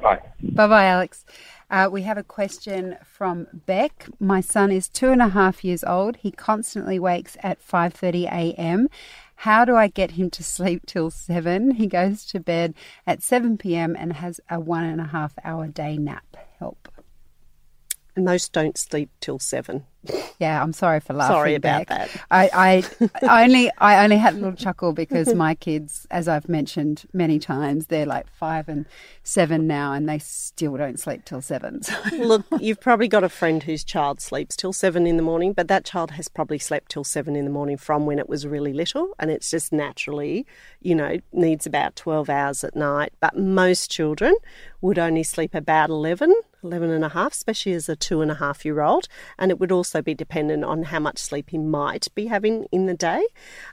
Bye. 0.00 0.20
Bye 0.40 0.66
bye, 0.68 0.84
Alex. 0.84 1.24
Uh, 1.70 1.88
we 1.90 2.02
have 2.02 2.16
a 2.16 2.22
question 2.22 2.96
from 3.04 3.46
Beck. 3.52 4.08
My 4.18 4.40
son 4.40 4.72
is 4.72 4.88
two 4.88 5.10
and 5.10 5.20
a 5.20 5.28
half 5.28 5.62
years 5.62 5.84
old. 5.84 6.16
He 6.16 6.30
constantly 6.30 6.98
wakes 6.98 7.36
at 7.42 7.60
5:30 7.60 8.24
a.m. 8.24 8.88
How 9.42 9.64
do 9.64 9.76
I 9.76 9.88
get 9.88 10.12
him 10.12 10.30
to 10.30 10.42
sleep 10.56 10.86
till 10.86 11.10
seven? 11.10 11.72
He 11.72 11.86
goes 11.86 12.24
to 12.26 12.40
bed 12.40 12.74
at 13.06 13.22
7 13.22 13.58
p.m. 13.58 13.94
and 13.98 14.14
has 14.14 14.40
a 14.50 14.58
one 14.58 14.84
and 14.84 15.00
a 15.00 15.08
half 15.08 15.34
hour 15.44 15.66
day 15.68 15.98
nap. 15.98 16.36
Help. 16.58 16.88
Most 18.18 18.52
don't 18.52 18.76
sleep 18.76 19.10
till 19.20 19.38
seven. 19.38 19.84
Yeah, 20.38 20.62
I'm 20.62 20.72
sorry 20.72 21.00
for 21.00 21.12
laughing. 21.12 21.34
Sorry 21.34 21.54
about 21.54 21.88
Beck. 21.88 22.10
that. 22.10 22.24
I, 22.30 22.82
I, 23.22 23.42
only 23.44 23.70
I 23.78 24.04
only 24.04 24.16
had 24.16 24.34
a 24.34 24.36
little 24.36 24.52
chuckle 24.52 24.92
because 24.92 25.34
my 25.34 25.54
kids, 25.54 26.06
as 26.10 26.28
I've 26.28 26.48
mentioned 26.48 27.04
many 27.12 27.38
times, 27.38 27.86
they're 27.86 28.06
like 28.06 28.28
five 28.30 28.68
and 28.68 28.86
seven 29.24 29.66
now, 29.66 29.92
and 29.92 30.08
they 30.08 30.18
still 30.18 30.76
don't 30.76 30.98
sleep 30.98 31.24
till 31.24 31.42
seven. 31.42 31.82
So. 31.82 31.94
Look, 32.12 32.46
you've 32.60 32.80
probably 32.80 33.08
got 33.08 33.24
a 33.24 33.28
friend 33.28 33.62
whose 33.62 33.82
child 33.82 34.20
sleeps 34.20 34.56
till 34.56 34.72
seven 34.72 35.06
in 35.06 35.16
the 35.16 35.22
morning, 35.22 35.52
but 35.52 35.68
that 35.68 35.84
child 35.84 36.12
has 36.12 36.28
probably 36.28 36.58
slept 36.58 36.90
till 36.90 37.04
seven 37.04 37.34
in 37.34 37.44
the 37.44 37.50
morning 37.50 37.76
from 37.76 38.06
when 38.06 38.18
it 38.18 38.28
was 38.28 38.46
really 38.46 38.72
little, 38.72 39.14
and 39.18 39.30
it's 39.30 39.50
just 39.50 39.72
naturally, 39.72 40.46
you 40.80 40.94
know, 40.94 41.18
needs 41.32 41.66
about 41.66 41.96
12 41.96 42.30
hours 42.30 42.62
at 42.62 42.76
night. 42.76 43.12
But 43.20 43.36
most 43.36 43.90
children 43.90 44.34
would 44.80 44.98
only 44.98 45.24
sleep 45.24 45.54
about 45.54 45.90
11, 45.90 46.32
11 46.62 46.90
and 46.90 47.04
a 47.04 47.10
half, 47.10 47.32
especially 47.32 47.72
as 47.72 47.88
a 47.88 47.96
two 47.96 48.20
and 48.20 48.30
a 48.30 48.34
half 48.34 48.64
year 48.64 48.80
old, 48.80 49.08
and 49.38 49.50
it 49.50 49.58
would 49.60 49.72
also 49.72 50.02
be 50.02 50.14
dependent 50.14 50.64
on 50.64 50.84
how 50.84 50.98
much 50.98 51.18
sleep 51.18 51.50
he 51.50 51.58
might 51.58 52.08
be 52.14 52.26
having 52.26 52.66
in 52.72 52.86
the 52.86 52.94
day. 52.94 53.26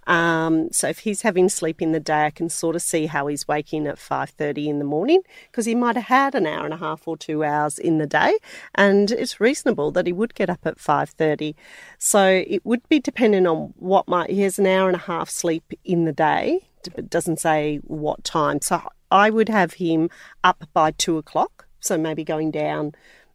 Um, 0.08 0.72
so 0.72 0.88
if 0.88 1.00
he's 1.00 1.22
having 1.22 1.50
sleep 1.50 1.82
in 1.82 1.92
the 1.92 2.00
day, 2.00 2.26
I 2.26 2.30
can 2.30 2.50
sort 2.50 2.76
of 2.76 2.82
see 2.82 3.08
how 3.08 3.28
he's 3.28 3.48
waking 3.48 3.88
at 3.88 3.98
5.30 3.98 4.68
in 4.68 4.80
the 4.80 4.86
morning 4.86 5.22
because 5.52 5.66
he 5.66 5.76
might 5.76 5.96
have 5.96 6.06
had 6.06 6.36
an 6.36 6.46
hour 6.46 6.66
and 6.66 6.74
a 6.74 6.78
half 6.78 7.08
or 7.08 7.18
two 7.18 7.44
hours 7.44 7.80
in 7.80 7.98
the 7.98 8.08
day 8.08 8.38
and 8.74 9.12
it's 9.12 9.40
reasonable 9.40 9.92
that 9.92 10.06
he 10.06 10.14
would 10.14 10.36
get 10.36 10.50
up 10.50 10.66
at 10.66 10.78
5.30 10.78 11.56
so 11.98 12.44
it 12.48 12.66
would 12.66 12.88
be 12.90 13.00
dependent 13.00 13.48
on 13.48 13.74
what 13.78 14.08
might 14.08 14.30
he 14.30 14.42
has 14.42 14.60
an 14.60 14.68
hour 14.68 14.88
and 14.88 14.96
a 14.96 15.00
half 15.00 15.30
sleep 15.30 15.74
in 15.84 16.06
the 16.06 16.14
day 16.14 16.68
but 16.96 17.10
doesn't 17.10 17.40
say 17.40 17.78
what 17.84 18.24
time 18.24 18.62
so 18.62 18.82
i 19.10 19.30
would 19.30 19.50
have 19.50 19.74
him 19.74 20.10
up 20.44 20.68
by 20.74 20.92
two 20.92 21.18
o'clock 21.18 21.65
so 21.86 21.98
maybe 21.98 22.24
going 22.24 22.52
down 22.52 22.94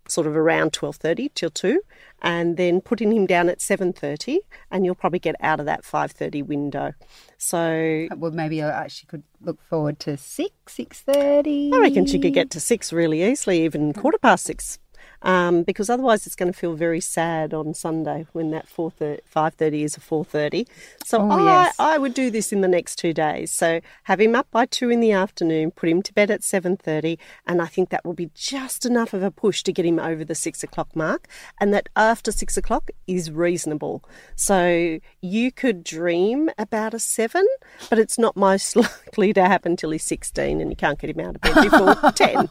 sort 0.09 0.27
of 0.27 0.37
around 0.37 0.73
12.30 0.73 1.33
till 1.35 1.51
2 1.51 1.81
and 2.23 2.57
then 2.57 2.81
putting 2.81 3.13
him 3.13 3.27
down 3.27 3.49
at 3.49 3.59
7.30 3.59 4.39
and 4.71 4.85
you'll 4.85 4.95
probably 4.95 5.19
get 5.19 5.37
out 5.41 5.61
of 5.61 5.67
that 5.67 5.83
5.30 5.83 6.45
window. 6.45 6.93
So 7.39 8.09
well, 8.17 8.33
maybe 8.33 8.63
I 8.63 8.85
actually 8.85 9.07
could 9.07 9.23
look 9.41 9.63
forward 9.63 9.99
to 10.01 10.17
six, 10.17 10.53
six 10.75 11.01
thirty. 11.01 11.71
I 11.73 11.79
reckon 11.79 12.07
she 12.07 12.19
could 12.19 12.35
get 12.35 12.51
to 12.51 12.61
six 12.61 12.93
really 12.93 13.23
easily, 13.25 13.65
even 13.65 13.93
quarter 13.93 14.19
past 14.19 14.45
six 14.45 14.79
um, 15.23 15.63
because 15.63 15.91
otherwise 15.91 16.27
it's 16.27 16.37
going 16.37 16.53
to 16.53 16.59
feel 16.59 16.75
very 16.75 17.01
sad 17.01 17.53
on 17.53 17.75
Sunday 17.75 18.27
when 18.33 18.51
that 18.51 18.69
5.30 18.69 19.85
is 19.85 19.97
a 19.97 20.01
4.30. 20.01 20.67
So 21.05 21.21
oh, 21.21 21.31
I, 21.31 21.45
yes. 21.45 21.75
I 21.79 21.99
would 21.99 22.15
do 22.15 22.31
this 22.31 22.53
in 22.53 22.61
the 22.61 22.69
next 22.69 22.97
two 22.97 23.13
days. 23.13 23.51
So 23.51 23.81
have 24.05 24.21
him 24.21 24.35
up 24.35 24.51
by 24.51 24.67
2 24.67 24.91
in 24.91 25.01
the 25.01 25.13
afternoon, 25.13 25.71
put 25.71 25.89
him 25.89 26.03
to 26.03 26.15
bed 26.15 26.31
at 26.31 26.41
7.30, 26.41 27.19
and 27.47 27.61
I 27.61 27.67
think 27.67 27.91
that 27.91 28.05
will 28.05 28.15
be 28.15 28.31
just 28.35 28.87
enough 28.87 29.13
of 29.13 29.23
a 29.23 29.31
push 29.31 29.63
to 29.65 29.73
get 29.73 29.85
him 29.85 29.99
over 29.99 30.25
the 30.25 30.35
6 30.35 30.63
o'clock 30.63 30.95
mark, 30.95 31.29
and 31.61 31.73
that 31.75 31.89
after 31.97 32.33
6 32.33 32.57
o'clock 32.57 32.91
is 33.07 33.31
reasonable. 33.31 34.05
So 34.37 35.01
you 35.21 35.53
could 35.53 35.85
dream 35.85 36.51
about 36.59 36.95
a 36.95 36.99
7, 36.99 37.47
but 37.89 37.99
it's 37.99 38.19
not 38.19 38.37
most 38.37 38.77
likely 38.77 39.33
to 39.35 39.45
happen 39.45 39.77
till 39.77 39.91
he's 39.91 40.05
16 40.05 40.61
and 40.61 40.71
you 40.71 40.77
can't 40.77 40.99
get 40.99 41.11
him 41.11 41.21
out 41.21 41.37
of 41.37 41.41
bed 41.41 41.71
before 41.71 42.13
10. 42.15 42.49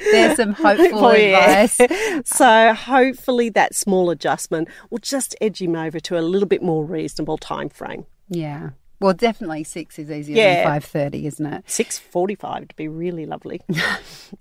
There's 0.00 0.36
some 0.36 0.52
hopeful 0.52 1.06
Oh, 1.06 1.12
yeah. 1.12 1.66
so 2.24 2.74
hopefully 2.74 3.48
that 3.50 3.74
small 3.74 4.10
adjustment 4.10 4.68
will 4.90 4.98
just 4.98 5.34
edge 5.40 5.60
him 5.60 5.76
over 5.76 6.00
to 6.00 6.18
a 6.18 6.20
little 6.22 6.48
bit 6.48 6.62
more 6.62 6.84
reasonable 6.84 7.38
time 7.38 7.68
frame. 7.68 8.06
Yeah. 8.28 8.70
Well, 9.00 9.12
definitely 9.14 9.64
six 9.64 9.98
is 9.98 10.10
easier 10.10 10.36
Yeah. 10.36 10.54
than 10.56 10.64
five 10.64 10.84
thirty, 10.84 11.26
isn't 11.26 11.44
it? 11.46 11.64
Six 11.66 11.98
forty-five 11.98 12.60
would 12.60 12.76
be 12.76 12.88
really 12.88 13.26
lovely. 13.26 13.60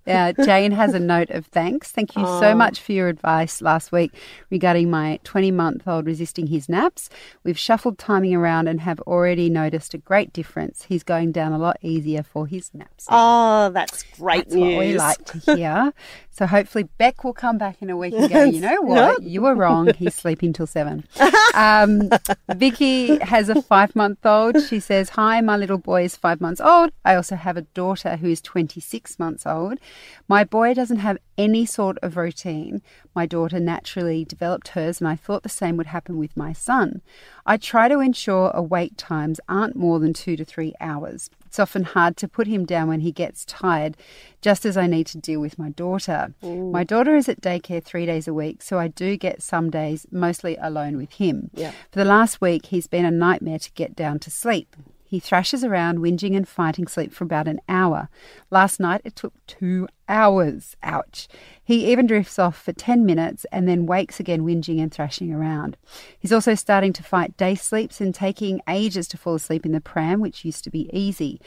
Uh, 0.08 0.34
Jane 0.44 0.72
has 0.72 0.96
a 0.96 1.00
note 1.00 1.30
of 1.30 1.46
thanks. 1.48 1.92
Thank 1.92 2.16
you 2.16 2.24
so 2.26 2.52
Oh. 2.52 2.56
much 2.56 2.80
for 2.80 2.92
your 2.92 3.08
advice 3.08 3.62
last 3.62 3.92
week 3.92 4.12
regarding 4.50 4.90
my 4.90 5.20
20 5.24 5.52
month 5.52 5.88
old 5.88 6.08
resisting 6.08 6.48
his 6.48 6.68
naps. 6.68 7.08
We've 7.44 7.58
shuffled 7.58 8.00
timing 8.00 8.34
around 8.34 8.68
and 8.68 8.82
have 8.82 9.00
already 9.02 9.48
noticed 9.50 9.94
a 9.94 10.00
great 10.00 10.34
difference. 10.34 10.84
He's 10.90 11.04
going 11.04 11.32
down 11.34 11.54
a 11.54 11.60
lot 11.60 11.78
easier 11.84 12.24
for 12.24 12.48
his 12.48 12.72
naps. 12.74 13.06
Oh, 13.10 13.70
that's 13.70 14.02
great 14.20 14.46
That's 14.46 14.56
news. 14.56 14.76
what 14.76 14.80
we 14.80 14.98
like 14.98 15.26
to 15.26 15.56
hear. 15.56 15.94
so 16.32 16.48
hopefully 16.48 16.86
Beck 16.98 17.24
will 17.24 17.34
come 17.34 17.58
back 17.60 17.82
in 17.82 17.90
a 17.92 17.98
week 17.98 18.14
and 18.16 18.30
go, 18.32 18.44
you 18.44 18.62
know 18.62 18.82
what? 18.82 19.22
You 19.22 19.42
were 19.44 19.54
wrong. 19.56 19.94
He's 19.94 20.16
sleeping 20.16 20.52
till 20.54 20.68
seven. 20.68 21.06
Um, 21.56 22.10
Vicky 22.54 23.18
has 23.20 23.48
a 23.48 23.62
five 23.62 23.96
month 23.96 24.20
old. 24.46 24.62
She 24.64 24.80
says, 24.80 25.10
Hi, 25.10 25.42
my 25.42 25.58
little 25.58 25.78
boy 25.78 26.04
is 26.04 26.16
five 26.16 26.42
months 26.42 26.62
old. 26.62 26.92
I 27.04 27.16
also 27.16 27.36
have 27.36 27.58
a 27.58 27.62
daughter 27.62 28.18
who 28.18 28.28
is 28.28 28.42
26 28.42 29.18
months 29.20 29.46
old. 29.46 29.80
My 30.28 30.44
boy 30.44 30.74
doesn't 30.74 30.98
have 30.98 31.18
any 31.38 31.66
sort 31.66 31.98
of 32.00 32.18
routine. 32.18 32.82
My 33.16 33.25
daughter 33.25 33.60
naturally 33.60 34.25
developed 34.25 34.70
hers, 34.70 35.00
and 35.00 35.08
I 35.08 35.16
thought 35.16 35.44
the 35.44 35.50
same 35.50 35.78
would 35.78 35.88
happen 35.88 36.18
with 36.18 36.38
my 36.38 36.54
son. 36.54 37.02
I 37.46 37.58
try 37.58 37.88
to 37.88 38.00
ensure 38.00 38.52
awake 38.52 38.94
times 38.98 39.40
aren't 39.50 39.75
more 39.75 40.00
than 40.00 40.14
two 40.14 40.36
to 40.38 40.46
three 40.46 40.74
hours. 40.80 41.30
It's 41.56 41.60
often 41.62 41.86
hard 41.86 42.18
to 42.18 42.28
put 42.28 42.48
him 42.48 42.66
down 42.66 42.90
when 42.90 43.00
he 43.00 43.14
gets 43.14 43.46
tired, 43.46 43.96
just 44.42 44.66
as 44.66 44.76
I 44.76 44.88
need 44.88 45.08
to 45.08 45.18
deal 45.18 45.40
with 45.40 45.58
my 45.58 45.70
daughter. 45.70 46.34
My 46.42 46.84
daughter 46.84 47.16
is 47.16 47.30
at 47.30 47.40
daycare 47.40 47.82
three 47.82 48.06
days 48.06 48.28
a 48.28 48.34
week, 48.34 48.62
so 48.62 48.78
I 48.78 48.90
do 48.90 49.16
get 49.16 49.42
some 49.42 49.70
days 49.70 50.06
mostly 50.12 50.58
alone 50.60 50.98
with 50.98 51.14
him. 51.14 51.52
Yeah. 51.54 51.72
For 51.94 52.00
the 52.00 52.04
last 52.04 52.42
week, 52.42 52.66
he's 52.66 52.88
been 52.88 53.06
a 53.06 53.10
nightmare 53.10 53.60
to 53.60 53.72
get 53.72 53.96
down 53.96 54.20
to 54.20 54.30
sleep. 54.30 54.76
He 55.08 55.20
thrashes 55.20 55.64
around, 55.64 56.00
whinging 56.00 56.36
and 56.36 56.48
fighting 56.48 56.88
sleep 56.88 57.14
for 57.14 57.24
about 57.24 57.48
an 57.48 57.62
hour. 57.70 58.10
Last 58.50 58.80
night, 58.80 59.02
it 59.06 59.16
took 59.16 59.34
two 59.46 59.88
hours. 60.10 60.76
Ouch. 60.82 61.28
He 61.64 61.92
even 61.92 62.08
drifts 62.08 62.40
off 62.40 62.60
for 62.60 62.74
10 62.74 63.06
minutes 63.06 63.46
and 63.52 63.68
then 63.68 63.86
wakes 63.86 64.20
again, 64.20 64.42
whinging 64.42 64.82
and 64.82 64.92
thrashing 64.92 65.32
around. 65.32 65.78
He's 66.18 66.32
also 66.32 66.56
starting 66.56 66.92
to 66.94 67.04
fight 67.04 67.38
day 67.38 67.54
sleeps 67.54 68.02
and 68.02 68.16
taking 68.16 68.62
ages 68.68 69.08
to 69.10 69.18
fall 69.18 69.36
asleep 69.36 69.64
in 69.64 69.74
the 69.74 69.80
pram, 69.80 70.22
which 70.22 70.44
used 70.44 70.64
to 70.64 70.72
be 70.72 70.90
easy. 70.92 71.40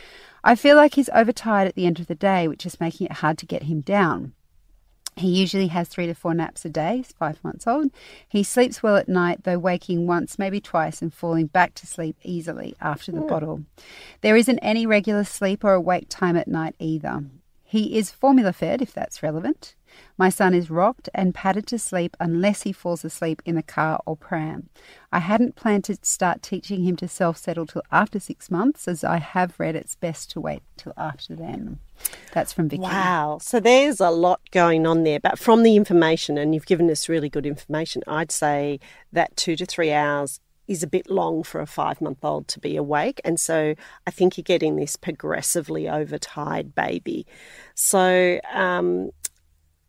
I 0.45 0.55
feel 0.55 0.77
like 0.77 0.95
he's 0.95 1.11
overtired 1.13 1.67
at 1.67 1.75
the 1.75 1.87
end 1.87 1.99
of 1.99 2.07
the 2.07 2.15
day, 2.15 2.47
which 2.47 2.65
is 2.65 2.81
making 2.81 3.07
it 3.07 3.15
hard 3.15 3.39
to 3.39 3.47
get 3.47 3.65
him 3.65 3.81
down. 3.81 4.35
He 5.19 5.29
usually 5.29 5.69
has 5.69 5.89
three 5.89 6.07
to 6.07 6.15
four 6.15 6.35
naps 6.35 6.65
a 6.65 6.69
day. 6.69 6.99
He's 6.99 7.13
five 7.13 7.43
months 7.43 7.67
old. 7.67 7.91
He 8.29 8.43
sleeps 8.43 8.83
well 8.83 8.97
at 8.97 9.09
night, 9.09 9.45
though 9.45 9.59
waking 9.59 10.07
once, 10.07 10.39
maybe 10.39 10.61
twice, 10.61 11.03
and 11.03 11.13
falling 11.13 11.47
back 11.47 11.75
to 11.75 11.87
sleep 11.87 12.17
easily 12.23 12.77
after 12.81 13.13
the 13.13 13.21
hmm. 13.21 13.27
bottle. 13.27 13.65
There 14.21 14.37
isn't 14.37 14.59
any 14.61 14.87
regular 14.87 15.25
sleep 15.25 15.65
or 15.65 15.75
awake 15.75 16.07
time 16.09 16.37
at 16.37 16.49
night 16.49 16.75
either. 16.79 17.25
He 17.65 17.99
is 17.99 18.11
formula 18.11 18.53
fed, 18.53 18.81
if 18.81 18.95
that's 18.95 19.23
relevant. 19.23 19.75
My 20.17 20.29
son 20.29 20.55
is 20.55 20.71
rocked 20.71 21.09
and 21.15 21.35
patted 21.35 21.67
to 21.69 21.79
sleep 21.79 22.17
unless 22.19 22.63
he 22.63 22.73
falls 22.73 23.05
asleep 23.05 23.41
in 23.45 23.55
the 23.55 23.63
car 23.63 24.01
or 24.07 24.17
pram. 24.17 24.69
I 25.13 25.21
hadn't 25.21 25.57
planned 25.57 25.85
to 25.85 25.97
start 26.03 26.43
teaching 26.43 26.85
him 26.85 26.97
to 26.97 27.09
self 27.09 27.37
settle 27.37 27.67
till 27.67 27.83
after 27.91 28.19
six 28.19 28.51
months, 28.51 28.89
as 28.89 29.05
I 29.05 29.19
have 29.19 29.59
read 29.59 29.77
it's 29.77 29.95
best 29.95 30.31
to 30.33 30.41
wait 30.41 30.63
till 30.77 30.93
after 30.97 31.35
then. 31.35 31.79
That's 32.33 32.53
from 32.53 32.69
Vicky. 32.69 32.83
Wow. 32.83 33.39
So 33.41 33.61
there's 33.61 34.01
a 34.01 34.11
lot 34.11 34.41
going 34.51 34.87
on 34.87 35.05
there. 35.05 35.21
But 35.21 35.39
from 35.39 35.63
the 35.63 35.77
information, 35.77 36.39
and 36.39 36.55
you've 36.55 36.67
given 36.67 36.91
us 36.91 37.09
really 37.09 37.29
good 37.29 37.47
information, 37.47 38.03
I'd 38.07 38.33
say 38.33 38.81
that 39.13 39.37
two 39.37 39.57
to 39.57 39.67
three 39.67 39.93
hours 39.93 40.41
is 40.69 40.83
a 40.83 40.87
bit 40.87 41.11
long 41.11 41.43
for 41.43 41.61
a 41.61 41.67
five 41.67 42.01
month 42.01 42.19
old 42.23 42.47
to 42.49 42.61
be 42.61 42.77
awake. 42.77 43.21
And 43.25 43.41
so 43.41 43.75
I 44.07 44.11
think 44.11 44.37
you're 44.37 44.43
getting 44.43 44.77
this 44.77 44.95
progressively 44.95 45.89
overtired 45.89 46.75
baby. 46.75 47.27
So, 47.75 48.39
um, 48.53 49.11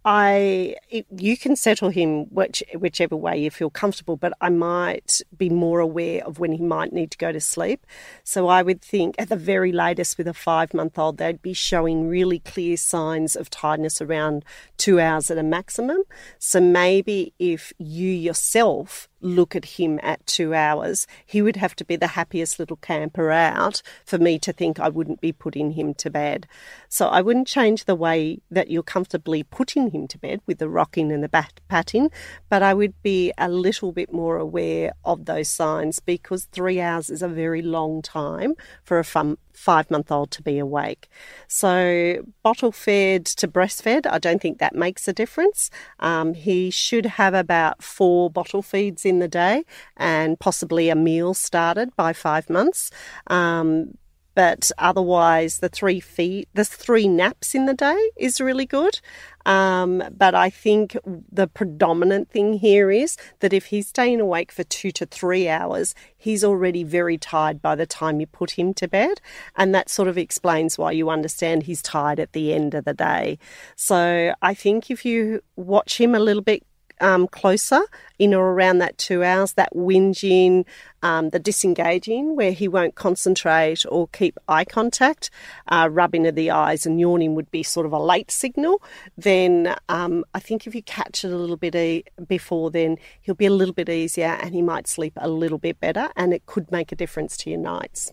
I 0.06 0.75
it, 0.89 1.06
you 1.18 1.36
can 1.36 1.58
settle 1.58 1.89
him 1.89 2.25
which, 2.34 2.63
whichever 2.74 3.18
way 3.18 3.38
you 3.38 3.51
feel 3.51 3.70
comfortable, 3.70 4.15
but 4.15 4.32
I 4.39 4.50
might 4.50 5.22
be 5.38 5.50
more 5.50 5.82
aware 5.82 6.25
of 6.25 6.39
when 6.39 6.53
he 6.53 6.63
might 6.63 6.94
need 6.94 7.12
to 7.12 7.18
go 7.18 7.34
to 7.34 7.41
sleep. 7.41 7.86
So 8.24 8.48
I 8.48 8.62
would 8.62 8.82
think 8.82 9.15
at 9.20 9.27
the 9.27 9.36
very 9.36 9.74
latest 9.74 10.18
with 10.18 10.27
a 10.27 10.34
five 10.34 10.74
month 10.74 10.98
old, 10.98 11.18
they'd 11.18 11.41
be 11.41 11.53
showing 11.53 12.08
really 12.08 12.39
clear 12.39 12.77
signs 12.77 13.36
of 13.36 13.50
tiredness 13.50 14.01
around 14.01 14.46
two 14.77 15.01
hours 15.01 15.29
at 15.29 15.38
a 15.38 15.44
maximum. 15.44 16.03
So 16.38 16.62
maybe 16.62 17.34
if 17.38 17.74
you 17.77 18.10
yourself 18.10 19.09
look 19.22 19.56
at 19.56 19.66
him 19.66 20.00
at 20.02 20.26
two 20.26 20.54
hours, 20.54 21.08
he 21.26 21.42
would 21.42 21.56
have 21.56 21.76
to 21.76 21.86
be 21.86 21.96
the 21.96 22.08
happiest 22.08 22.60
little 22.60 22.78
camper 22.78 23.32
out 23.32 23.82
for 24.06 24.18
me 24.18 24.40
to 24.40 24.54
think 24.54 24.80
I 24.80 24.90
wouldn't 24.90 25.22
be 25.22 25.32
putting 25.32 25.72
him 25.72 25.94
to 25.96 26.10
bed. 26.10 26.48
So 26.88 27.08
I 27.08 27.22
wouldn't 27.22 27.48
change 27.48 27.86
the 27.86 27.96
way 27.96 28.40
that 28.50 28.70
you're 28.70 28.84
comfortably 28.84 29.44
putting 29.44 29.92
him 29.92 30.08
to 30.08 30.18
bed 30.18 30.42
with 30.46 30.60
the 30.60 30.70
rocking 30.70 31.12
and 31.12 31.24
the 31.24 31.30
bat- 31.30 31.60
patting, 31.68 32.12
but 32.50 32.64
I 32.64 32.74
would 32.74 32.94
be 33.04 33.32
a 33.38 33.50
little 33.50 33.92
bit 33.92 34.12
more 34.14 34.38
aware 34.38 34.94
of 35.04 35.26
those 35.26 35.48
signs 35.48 36.00
because 36.00 36.46
three 36.46 36.80
hours 36.80 37.10
is 37.10 37.22
a 37.22 37.28
very 37.28 37.62
long 37.62 38.02
time 38.02 38.56
for 38.84 39.00
a 39.00 39.04
fun, 39.04 39.38
five 39.60 39.92
month 39.92 40.12
old 40.12 40.32
to 40.32 40.42
be 40.42 40.58
awake. 40.58 41.10
So, 41.48 42.24
bottle 42.44 42.72
fed 42.72 43.25
to 43.25 43.48
breastfed, 43.48 44.08
I 44.10 44.18
don't 44.18 44.42
think 44.42 44.60
that 44.60 44.74
makes 44.74 45.08
a 45.08 45.13
difference. 45.13 45.70
Um, 46.00 46.34
he 46.34 46.72
should 46.72 47.06
have 47.06 47.34
about 47.34 47.84
four 47.84 48.30
bottle 48.30 48.62
feeds 48.62 49.06
in 49.06 49.20
the 49.20 49.28
day 49.28 49.66
and 49.98 50.39
possibly 50.39 50.89
a 50.89 50.96
meal 50.96 51.34
started 51.34 51.96
by 51.98 52.13
five 52.13 52.50
months. 52.50 52.89
Um, 53.28 53.98
but 54.36 54.71
otherwise, 54.77 55.59
the 55.59 55.69
three 55.69 56.00
feet, 56.00 56.48
the 56.53 56.65
three 56.65 57.07
naps 57.07 57.55
in 57.55 57.65
the 57.65 57.74
day 57.74 58.12
is 58.15 58.39
really 58.39 58.65
good. 58.65 59.00
Um, 59.45 60.03
but 60.15 60.36
I 60.36 60.50
think 60.50 60.95
the 61.31 61.48
predominant 61.48 62.29
thing 62.29 62.53
here 62.53 62.91
is 62.91 63.17
that 63.39 63.53
if 63.53 63.67
he's 63.67 63.88
staying 63.88 64.21
awake 64.21 64.51
for 64.51 64.63
two 64.63 64.91
to 64.91 65.05
three 65.05 65.50
hours, 65.50 65.95
he's 66.17 66.43
already 66.43 66.83
very 66.83 67.17
tired 67.17 67.62
by 67.62 67.75
the 67.75 67.86
time 67.86 68.19
you 68.19 68.27
put 68.27 68.51
him 68.51 68.74
to 68.75 68.88
bed. 68.88 69.21
And 69.55 69.74
that 69.74 69.89
sort 69.89 70.07
of 70.07 70.17
explains 70.17 70.77
why 70.77 70.91
you 70.91 71.09
understand 71.09 71.63
he's 71.63 71.81
tired 71.81 72.19
at 72.19 72.33
the 72.33 72.53
end 72.53 72.75
of 72.75 72.86
the 72.86 72.93
day. 72.93 73.39
So 73.75 74.33
I 74.41 74.53
think 74.53 74.91
if 74.91 75.05
you 75.05 75.41
watch 75.55 76.00
him 76.00 76.13
a 76.13 76.19
little 76.19 76.43
bit 76.43 76.63
um, 77.01 77.27
closer 77.27 77.82
in 78.18 78.34
or 78.34 78.51
around 78.51 78.79
that 78.79 78.98
two 78.98 79.24
hours, 79.24 79.53
that 79.53 79.74
whinging, 79.74 80.65
um, 81.01 81.29
the 81.29 81.39
disengaging, 81.39 82.36
where 82.36 82.51
he 82.51 82.68
won't 82.68 82.96
concentrate 82.96 83.86
or 83.89 84.08
keep 84.10 84.38
eye 84.48 84.65
contact, 84.65 85.29
uh, 85.68 85.88
rubbing 85.91 86.27
of 86.27 86.36
the 86.36 86.51
eyes 86.51 86.86
and 86.86 87.00
yawning 87.00 87.36
would 87.36 87.50
be 87.51 87.63
sort 87.63 87.86
of 87.86 87.94
a 87.94 88.00
late 88.00 88.32
signal. 88.32 88.82
Then 89.18 89.75
um, 89.88 90.25
I 90.34 90.39
think 90.39 90.68
if 90.68 90.75
you 90.75 90.84
catch 90.84 91.24
it 91.24 91.32
a 91.32 91.38
little 91.38 91.58
bit 91.58 91.75
e- 91.75 92.03
before 92.27 92.72
then, 92.72 92.98
he'll 93.22 93.36
be 93.36 93.46
a 93.46 93.51
little 93.51 93.74
bit 93.74 93.89
easier 93.89 94.38
and 94.41 94.53
he 94.53 94.62
might 94.62 94.88
sleep 94.88 95.13
a 95.18 95.29
little 95.29 95.58
bit 95.60 95.79
better, 95.79 96.10
and 96.15 96.34
it 96.34 96.46
could 96.46 96.72
make 96.72 96.91
a 96.91 96.96
difference 96.96 97.38
to 97.38 97.50
your 97.50 97.60
nights. 97.60 98.12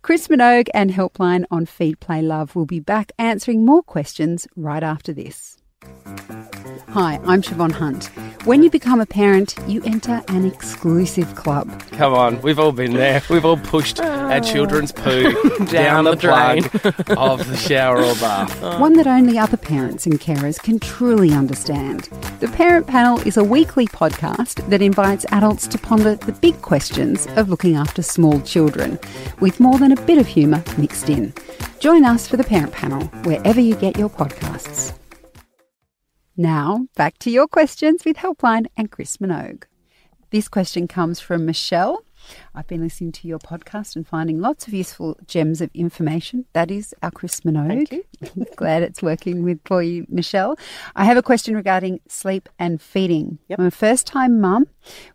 Chris 0.00 0.28
Minogue 0.28 0.68
and 0.72 0.92
Helpline 0.92 1.44
on 1.50 1.66
Feed 1.66 1.98
Play 1.98 2.22
Love 2.22 2.54
will 2.54 2.66
be 2.66 2.78
back 2.78 3.10
answering 3.18 3.64
more 3.64 3.82
questions 3.82 4.46
right 4.54 4.82
after 4.82 5.12
this. 5.12 5.56
Hi, 6.88 7.20
I'm 7.24 7.42
Siobhan 7.42 7.72
Hunt. 7.72 8.10
When 8.44 8.62
you 8.62 8.70
become 8.70 9.00
a 9.00 9.06
parent, 9.06 9.56
you 9.66 9.82
enter 9.84 10.22
an 10.28 10.46
exclusive 10.46 11.34
club. 11.34 11.82
Come 11.92 12.14
on, 12.14 12.40
we've 12.40 12.58
all 12.58 12.72
been 12.72 12.94
there. 12.94 13.20
We've 13.28 13.44
all 13.44 13.58
pushed 13.58 14.00
our 14.00 14.40
children's 14.40 14.90
poo 14.92 15.32
down, 15.66 16.04
the, 16.04 16.10
the 16.12 16.16
drain. 16.16 16.64
of 17.18 17.46
the 17.46 17.56
shower 17.56 17.98
or 18.02 18.14
bath. 18.14 18.60
One 18.80 18.94
that 18.94 19.06
only 19.06 19.38
other 19.38 19.56
parents 19.56 20.06
and 20.06 20.18
carers 20.20 20.62
can 20.62 20.78
truly 20.78 21.32
understand. 21.32 22.08
The 22.40 22.48
Parent 22.48 22.86
Panel 22.86 23.18
is 23.26 23.36
a 23.36 23.44
weekly 23.44 23.86
podcast 23.86 24.66
that 24.70 24.80
invites 24.80 25.26
adults 25.30 25.66
to 25.68 25.78
ponder 25.78 26.14
the 26.14 26.32
big 26.32 26.60
questions 26.62 27.26
of 27.36 27.48
looking 27.50 27.76
after 27.76 28.02
small 28.02 28.40
children, 28.40 28.98
with 29.40 29.60
more 29.60 29.78
than 29.78 29.92
a 29.92 30.00
bit 30.02 30.16
of 30.18 30.26
humour 30.26 30.62
mixed 30.78 31.10
in. 31.10 31.34
Join 31.80 32.04
us 32.04 32.26
for 32.26 32.36
the 32.36 32.44
Parent 32.44 32.72
Panel 32.72 33.04
wherever 33.24 33.60
you 33.60 33.74
get 33.76 33.98
your 33.98 34.08
podcasts. 34.08 34.94
Now, 36.40 36.86
back 36.94 37.18
to 37.18 37.32
your 37.32 37.48
questions 37.48 38.04
with 38.04 38.18
Helpline 38.18 38.66
and 38.76 38.92
Chris 38.92 39.16
Minogue. 39.16 39.64
This 40.30 40.46
question 40.46 40.86
comes 40.86 41.18
from 41.18 41.44
Michelle. 41.44 42.04
I've 42.54 42.68
been 42.68 42.80
listening 42.80 43.10
to 43.12 43.26
your 43.26 43.40
podcast 43.40 43.96
and 43.96 44.06
finding 44.06 44.38
lots 44.38 44.68
of 44.68 44.72
useful 44.72 45.18
gems 45.26 45.60
of 45.60 45.68
information. 45.74 46.44
That 46.52 46.70
is 46.70 46.94
our 47.02 47.10
Chris 47.10 47.40
Minogue. 47.40 47.88
Thank 47.88 47.92
you. 47.92 48.46
Glad 48.56 48.84
it's 48.84 49.02
working 49.02 49.42
with 49.42 49.58
for 49.64 49.82
you, 49.82 50.06
Michelle. 50.08 50.56
I 50.94 51.06
have 51.06 51.16
a 51.16 51.24
question 51.24 51.56
regarding 51.56 51.98
sleep 52.06 52.48
and 52.56 52.80
feeding. 52.80 53.40
Yep. 53.48 53.58
I'm 53.58 53.66
a 53.66 53.72
first 53.72 54.06
time 54.06 54.40
mum 54.40 54.68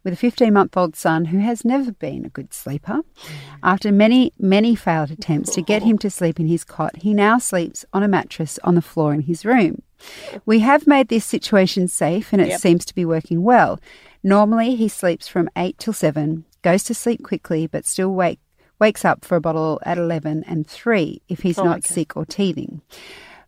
with 0.04 0.12
a 0.12 0.18
15 0.18 0.52
month 0.52 0.76
old 0.76 0.98
son 0.98 1.24
who 1.24 1.40
has 1.40 1.64
never 1.64 1.94
been 1.94 2.26
a 2.26 2.30
good 2.30 2.54
sleeper. 2.54 3.00
After 3.64 3.94
many, 3.94 4.34
many 4.38 4.76
failed 4.76 5.10
attempts 5.12 5.56
to 5.56 5.62
get 5.62 5.84
him 5.84 5.98
to 6.00 6.10
sleep 6.10 6.38
in 6.38 6.48
his 6.48 6.66
cot, 6.66 6.98
he 6.98 7.14
now 7.14 7.38
sleeps 7.38 7.86
on 7.94 8.04
a 8.04 8.10
mattress 8.10 8.60
on 8.66 8.76
the 8.76 8.82
floor 8.82 9.14
in 9.14 9.22
his 9.22 9.46
room. 9.46 9.84
We 10.46 10.60
have 10.60 10.88
made 10.88 11.08
this 11.08 11.26
situation 11.26 11.88
safe 11.88 12.34
and 12.34 12.42
it 12.42 12.50
Yep. 12.50 12.60
seems 12.60 12.86
to 12.86 12.96
be 12.96 13.06
working 13.06 13.44
well. 13.44 13.80
Normally, 14.24 14.76
he 14.76 14.88
sleeps 14.88 15.28
from 15.28 15.50
8 15.56 15.78
till 15.78 15.94
7, 15.94 16.46
goes 16.62 16.84
to 16.86 16.94
sleep 16.94 17.24
quickly, 17.24 17.68
but 17.68 17.86
still 17.86 18.14
wake, 18.14 18.40
wakes 18.80 19.04
up 19.06 19.24
for 19.26 19.36
a 19.36 19.42
bottle 19.42 19.80
at 19.84 19.98
11 19.98 20.44
and 20.48 20.66
3 20.68 21.22
if 21.30 21.42
he's 21.42 21.60
Oh, 21.60 21.64
not 21.64 21.80
okay. 21.80 21.94
sick 21.94 22.16
or 22.18 22.26
teething. 22.26 22.82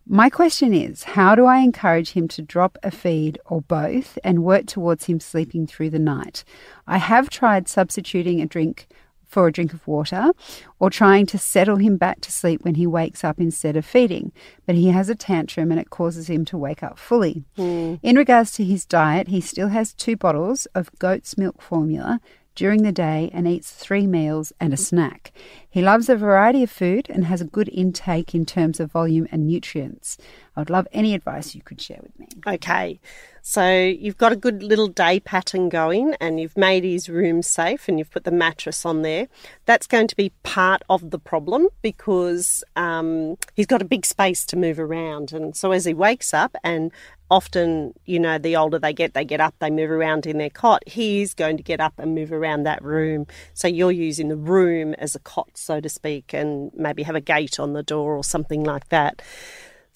My 0.08 0.30
question 0.30 0.72
is 0.72 1.02
how 1.02 1.34
do 1.34 1.46
I 1.46 1.58
encourage 1.58 2.12
him 2.12 2.28
to 2.28 2.42
drop 2.42 2.78
a 2.84 2.92
feed 2.92 3.40
or 3.46 3.60
both 3.62 4.18
and 4.22 4.44
work 4.44 4.66
towards 4.66 5.06
him 5.06 5.18
sleeping 5.18 5.66
through 5.66 5.90
the 5.90 5.98
night? 5.98 6.44
I 6.86 6.98
have 6.98 7.28
tried 7.28 7.68
substituting 7.68 8.40
a 8.40 8.46
drink 8.46 8.86
for 9.26 9.46
a 9.46 9.52
drink 9.52 9.72
of 9.72 9.86
water 9.86 10.32
or 10.78 10.90
trying 10.90 11.26
to 11.26 11.38
settle 11.38 11.76
him 11.76 11.96
back 11.96 12.20
to 12.22 12.32
sleep 12.32 12.64
when 12.64 12.76
he 12.76 12.86
wakes 12.86 13.24
up 13.24 13.40
instead 13.40 13.76
of 13.76 13.84
feeding, 13.84 14.32
but 14.66 14.74
he 14.74 14.88
has 14.88 15.08
a 15.08 15.14
tantrum 15.14 15.70
and 15.70 15.80
it 15.80 15.90
causes 15.90 16.28
him 16.28 16.44
to 16.46 16.56
wake 16.56 16.82
up 16.82 16.98
fully. 16.98 17.44
Hmm. 17.56 17.96
In 18.02 18.16
regards 18.16 18.52
to 18.52 18.64
his 18.64 18.84
diet, 18.84 19.28
he 19.28 19.40
still 19.40 19.68
has 19.68 19.92
two 19.92 20.16
bottles 20.16 20.66
of 20.74 20.90
goat's 20.98 21.36
milk 21.36 21.60
formula 21.60 22.20
during 22.56 22.82
the 22.82 22.90
day 22.90 23.30
and 23.32 23.46
eats 23.46 23.70
three 23.70 24.06
meals 24.06 24.52
and 24.58 24.72
a 24.72 24.76
snack. 24.76 25.32
He 25.68 25.82
loves 25.82 26.08
a 26.08 26.16
variety 26.16 26.62
of 26.62 26.70
food 26.70 27.08
and 27.10 27.26
has 27.26 27.42
a 27.42 27.44
good 27.44 27.68
intake 27.68 28.34
in 28.34 28.46
terms 28.46 28.80
of 28.80 28.90
volume 28.90 29.28
and 29.30 29.46
nutrients. 29.46 30.16
I 30.56 30.60
would 30.60 30.70
love 30.70 30.88
any 30.90 31.12
advice 31.12 31.54
you 31.54 31.60
could 31.60 31.82
share 31.82 32.00
with 32.02 32.18
me. 32.18 32.28
Okay, 32.46 32.98
so 33.42 33.70
you've 33.70 34.16
got 34.16 34.32
a 34.32 34.36
good 34.36 34.62
little 34.62 34.88
day 34.88 35.20
pattern 35.20 35.68
going 35.68 36.14
and 36.18 36.40
you've 36.40 36.56
made 36.56 36.82
his 36.82 37.10
room 37.10 37.42
safe 37.42 37.88
and 37.88 37.98
you've 37.98 38.10
put 38.10 38.24
the 38.24 38.30
mattress 38.30 38.86
on 38.86 39.02
there. 39.02 39.28
That's 39.66 39.86
going 39.86 40.08
to 40.08 40.16
be 40.16 40.30
part 40.42 40.82
of 40.88 41.10
the 41.10 41.18
problem 41.18 41.68
because 41.82 42.64
um, 42.74 43.36
he's 43.54 43.66
got 43.66 43.82
a 43.82 43.84
big 43.84 44.06
space 44.06 44.46
to 44.46 44.56
move 44.56 44.80
around. 44.80 45.34
And 45.34 45.54
so 45.54 45.72
as 45.72 45.84
he 45.84 45.92
wakes 45.92 46.32
up, 46.32 46.56
and 46.64 46.90
often, 47.30 47.92
you 48.04 48.18
know, 48.18 48.38
the 48.38 48.56
older 48.56 48.78
they 48.78 48.92
get, 48.92 49.14
they 49.14 49.24
get 49.24 49.40
up, 49.40 49.54
they 49.58 49.70
move 49.70 49.90
around 49.90 50.26
in 50.26 50.38
their 50.38 50.50
cot, 50.50 50.82
he 50.86 51.22
is 51.22 51.34
going 51.34 51.56
to 51.56 51.62
get 51.62 51.80
up 51.80 51.98
and 51.98 52.14
move 52.14 52.32
around 52.32 52.62
that 52.64 52.82
room. 52.82 53.26
So 53.54 53.68
you're 53.68 53.92
using 53.92 54.28
the 54.28 54.36
room 54.36 54.94
as 54.94 55.14
a 55.14 55.18
cot, 55.18 55.50
so 55.54 55.80
to 55.80 55.88
speak, 55.88 56.32
and 56.32 56.70
maybe 56.74 57.02
have 57.02 57.16
a 57.16 57.20
gate 57.20 57.58
on 57.58 57.72
the 57.72 57.82
door 57.82 58.16
or 58.16 58.24
something 58.24 58.64
like 58.64 58.88
that. 58.90 59.22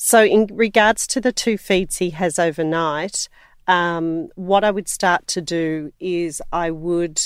So, 0.03 0.25
in 0.25 0.47
regards 0.51 1.07
to 1.09 1.21
the 1.21 1.31
two 1.31 1.59
feeds 1.59 1.99
he 1.99 2.09
has 2.11 2.39
overnight, 2.39 3.29
um, 3.67 4.29
what 4.35 4.65
I 4.65 4.71
would 4.71 4.89
start 4.89 5.27
to 5.29 5.43
do 5.43 5.93
is 6.01 6.41
I 6.51 6.71
would 6.71 7.21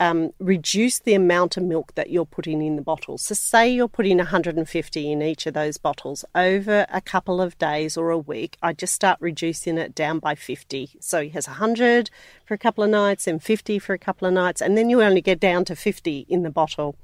um, 0.00 0.32
reduce 0.40 0.98
the 0.98 1.14
amount 1.14 1.58
of 1.58 1.62
milk 1.62 1.94
that 1.94 2.10
you're 2.10 2.24
putting 2.24 2.62
in 2.62 2.76
the 2.76 2.82
bottles. 2.82 3.22
So, 3.22 3.34
say 3.34 3.70
you're 3.70 3.86
putting 3.86 4.16
150 4.16 5.12
in 5.12 5.22
each 5.22 5.46
of 5.46 5.54
those 5.54 5.76
bottles 5.76 6.24
over 6.34 6.86
a 6.90 7.02
couple 7.02 7.40
of 7.40 7.56
days 7.58 7.96
or 7.96 8.10
a 8.10 8.18
week, 8.18 8.56
I 8.62 8.72
just 8.72 8.94
start 8.94 9.18
reducing 9.20 9.76
it 9.76 9.94
down 9.94 10.18
by 10.18 10.34
50. 10.34 10.90
So, 11.00 11.22
he 11.22 11.28
has 11.30 11.46
100 11.46 12.10
for 12.46 12.54
a 12.54 12.58
couple 12.58 12.82
of 12.82 12.90
nights 12.90 13.26
and 13.26 13.42
50 13.42 13.78
for 13.78 13.92
a 13.92 13.98
couple 13.98 14.26
of 14.26 14.32
nights, 14.32 14.62
and 14.62 14.76
then 14.76 14.88
you 14.88 15.02
only 15.02 15.20
get 15.20 15.38
down 15.38 15.66
to 15.66 15.76
50 15.76 16.26
in 16.28 16.42
the 16.42 16.50
bottle. 16.50 16.96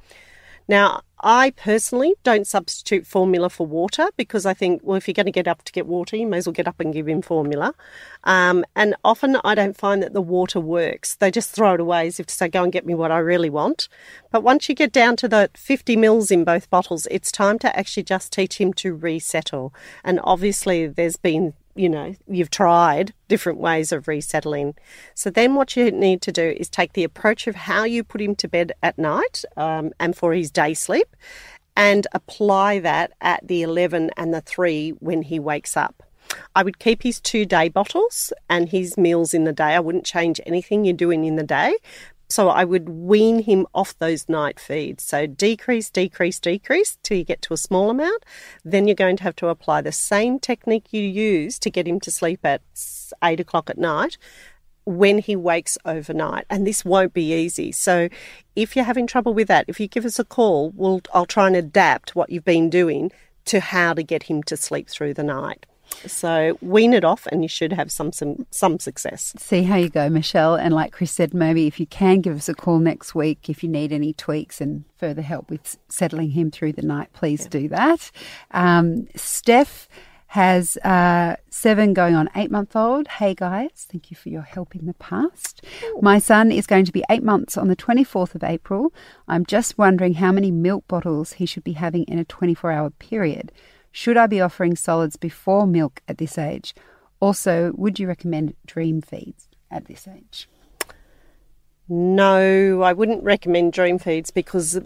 Now, 0.69 1.03
I 1.21 1.51
personally 1.51 2.15
don't 2.25 2.47
substitute 2.47 3.07
formula 3.07 3.49
for 3.49 3.67
water 3.67 4.09
because 4.17 4.45
I 4.45 4.53
think, 4.53 4.83
well, 4.85 4.97
if 4.97 5.09
you're 5.09 5.15
going 5.15 5.27
to 5.27 5.33
get 5.33 5.49
up 5.49 5.63
to 5.65 5.73
get 5.73 5.87
water, 5.87 6.17
you 6.17 6.27
may 6.27 6.39
as 6.39 6.47
well 6.47 6.53
get 6.53 6.69
up 6.69 6.79
and 6.79 6.93
give 6.93 7.09
him 7.09 7.23
formula. 7.23 7.75
Um, 8.25 8.65
and 8.75 8.95
often 9.03 9.39
I 9.43 9.55
don't 9.55 9.77
find 9.77 10.03
that 10.03 10.13
the 10.13 10.21
water 10.21 10.61
works. 10.61 11.17
They 11.17 11.31
just 11.31 11.51
throw 11.51 11.75
it 11.75 11.81
away 11.81 12.09
as 12.09 12.21
if 12.21 12.27
to 12.27 12.35
say, 12.35 12.49
go 12.49 12.63
and 12.63 12.73
get 12.73 12.85
me 12.85 12.95
what 12.95 13.11
I 13.11 13.19
really 13.19 13.49
want. 13.51 13.89
But 14.31 14.43
once 14.43 14.69
you 14.69 14.75
get 14.75 14.93
down 14.93 15.17
to 15.17 15.29
the 15.29 15.51
50 15.55 15.97
mils 15.97 16.31
in 16.31 16.45
both 16.45 16.69
bottles, 16.69 17.07
it's 17.11 17.33
time 17.33 17.59
to 17.61 17.77
actually 17.79 18.03
just 18.03 18.33
teach 18.33 18.61
him 18.61 18.73
to 18.75 18.95
resettle. 18.95 19.73
And 20.05 20.21
obviously, 20.23 20.87
there's 20.87 21.17
been 21.17 21.55
you 21.77 21.89
know, 21.89 22.15
you've 22.27 22.51
tried 22.51 23.13
different 23.29 23.59
ways 23.59 23.93
of 23.93 24.09
resettling. 24.09 24.75
So 25.15 25.31
then 25.31 25.55
what 25.55 25.77
you 25.77 25.91
need 25.91 26.23
to 26.23 26.33
do 26.33 26.55
is 26.57 26.69
take 26.69 26.95
the 26.95 27.05
approach 27.05 27.47
of 27.47 27.55
how 27.55 27.85
you 27.85 28.03
put 28.03 28.21
him 28.21 28.35
to 28.37 28.49
bed 28.49 28.73
at 28.83 28.99
night 28.99 29.45
um, 29.57 29.93
and 30.01 30.17
for 30.17 30.33
his 30.33 30.51
day 30.51 30.75
sleep 30.75 31.15
and 31.77 32.07
apply 32.13 32.79
that 32.81 33.13
at 33.21 33.47
the 33.47 33.63
11 33.63 34.11
and 34.17 34.33
the 34.33 34.41
3 34.41 34.91
when 35.01 35.23
he 35.23 35.39
wakes 35.39 35.77
up. 35.77 36.03
I 36.55 36.63
would 36.63 36.79
keep 36.79 37.03
his 37.03 37.21
two 37.21 37.45
day 37.45 37.69
bottles 37.69 38.33
and 38.49 38.69
his 38.69 38.97
meals 38.97 39.35
in 39.35 39.45
the 39.45 39.53
day. 39.53 39.75
I 39.75 39.81
wouldn't 39.81 40.05
change 40.05 40.41
anything 40.45 40.85
you're 40.85 40.95
doing 40.95 41.25
in 41.25 41.37
the 41.37 41.45
day. 41.45 41.77
So 42.29 42.49
I 42.49 42.65
would 42.65 42.89
wean 42.89 43.43
him 43.43 43.67
off 43.75 43.99
those 43.99 44.29
night 44.29 44.59
feeds. 44.59 45.05
So 45.05 45.27
decrease, 45.27 45.91
decrease, 45.91 46.41
decrease 46.41 46.99
till 47.03 47.19
you 47.19 47.25
get 47.25 47.43
to 47.43 47.55
a 47.55 47.59
small 47.59 47.91
amount. 47.91 48.25
Then 48.65 48.89
you're 48.89 48.97
going 48.97 49.17
to 49.19 49.23
have 49.23 49.37
to 49.37 49.49
apply 49.49 49.81
the 49.81 49.93
same 49.93 50.39
technique 50.39 50.93
you 50.93 51.03
use 51.03 51.59
to 51.61 51.71
get 51.71 51.87
him 51.87 52.01
to 52.01 52.11
sleep 52.11 52.41
at 52.45 52.63
eight 53.23 53.41
o'clock 53.41 53.71
at 53.71 53.79
night 53.79 54.19
when 54.85 55.19
he 55.19 55.37
wakes 55.37 55.79
overnight. 55.85 56.47
And 56.51 56.67
this 56.67 56.85
won't 56.85 57.13
be 57.13 57.33
easy. 57.33 57.73
So 57.73 58.09
if 58.55 58.75
you're 58.75 58.85
having 58.85 59.07
trouble 59.07 59.35
with 59.35 59.49
that, 59.49 59.67
if 59.69 59.79
you 59.79 59.87
give 59.87 60.05
us 60.05 60.19
a 60.19 60.25
call, 60.25 60.71
we'll 60.75 61.03
I'll 61.15 61.27
try 61.27 61.47
and 61.47 61.57
adapt 61.57 62.17
what 62.17 62.31
you've 62.31 62.45
been 62.45 62.71
doing 62.71 63.13
to 63.47 63.61
how 63.61 63.95
to 63.95 64.03
get 64.03 64.25
him 64.25 64.43
to 64.45 64.57
sleep 64.57 64.89
through 64.89 65.15
the 65.15 65.23
night. 65.23 65.67
So 66.07 66.59
wean 66.61 66.93
it 66.93 67.05
off 67.05 67.27
and 67.27 67.43
you 67.43 67.49
should 67.49 67.73
have 67.73 67.91
some 67.91 68.13
some, 68.13 68.47
some 68.51 68.79
success. 68.79 69.33
See 69.39 69.63
how 69.63 69.77
you 69.77 69.89
go, 69.89 70.09
Michelle. 70.09 70.55
And 70.55 70.75
like 70.75 70.93
Chris 70.93 71.13
said, 71.13 71.35
maybe 71.35 71.67
if 71.67 71.81
you 71.81 71.87
can 71.87 72.21
give 72.21 72.37
us 72.37 72.49
a 72.49 72.55
call 72.55 72.79
next 72.79 73.15
week 73.15 73.49
if 73.49 73.63
you 73.63 73.69
need 73.69 73.93
any 73.93 74.13
tweaks 74.13 74.61
and 74.61 74.85
further 74.97 75.23
help 75.23 75.51
with 75.51 75.79
settling 75.89 76.31
him 76.31 76.51
through 76.51 76.73
the 76.73 76.83
night, 76.83 77.13
please 77.13 77.47
do 77.47 77.69
that. 77.69 78.11
Um, 78.51 79.07
Steph 79.15 79.89
has 80.29 80.77
uh, 80.79 81.37
seven 81.49 81.95
going 81.95 82.15
on 82.15 82.29
eight 82.37 82.51
month 82.51 82.75
old. 82.75 83.09
Hey 83.09 83.35
guys, 83.35 83.87
thank 83.91 84.11
you 84.11 84.17
for 84.17 84.29
your 84.29 84.43
help 84.43 84.75
in 84.75 84.87
the 84.87 84.95
past. 84.95 85.65
My 86.01 86.19
son 86.19 86.51
is 86.53 86.67
going 86.67 86.85
to 86.85 86.93
be 86.93 87.05
eight 87.11 87.23
months 87.23 87.57
on 87.57 87.69
the 87.69 87.77
24th 87.77 88.35
of 88.35 88.43
April. 88.45 88.93
I'm 89.29 89.47
just 89.47 89.79
wondering 89.79 90.15
how 90.15 90.33
many 90.33 90.51
milk 90.51 90.87
bottles 90.89 91.35
he 91.35 91.47
should 91.47 91.65
be 91.65 91.73
having 91.73 92.05
in 92.05 92.19
a 92.19 92.25
24 92.25 92.73
hour 92.73 92.91
period. 92.91 93.53
Should 93.97 94.19
I 94.19 94.27
be 94.27 94.43
offering 94.43 94.77
solids 94.77 95.17
before 95.17 95.67
milk 95.67 96.03
at 96.07 96.19
this 96.19 96.37
age? 96.37 96.75
Also, 97.19 97.73
would 97.77 97.99
you 97.99 98.07
recommend 98.07 98.55
dream 98.67 99.01
feeds 99.01 99.49
at 99.71 99.87
this 99.87 100.07
age? 100.07 100.51
No, 101.89 102.83
I 102.83 102.93
wouldn't 102.93 103.25
recommend 103.25 103.73
dream 103.73 103.99
feeds 103.99 104.31
because 104.31 104.79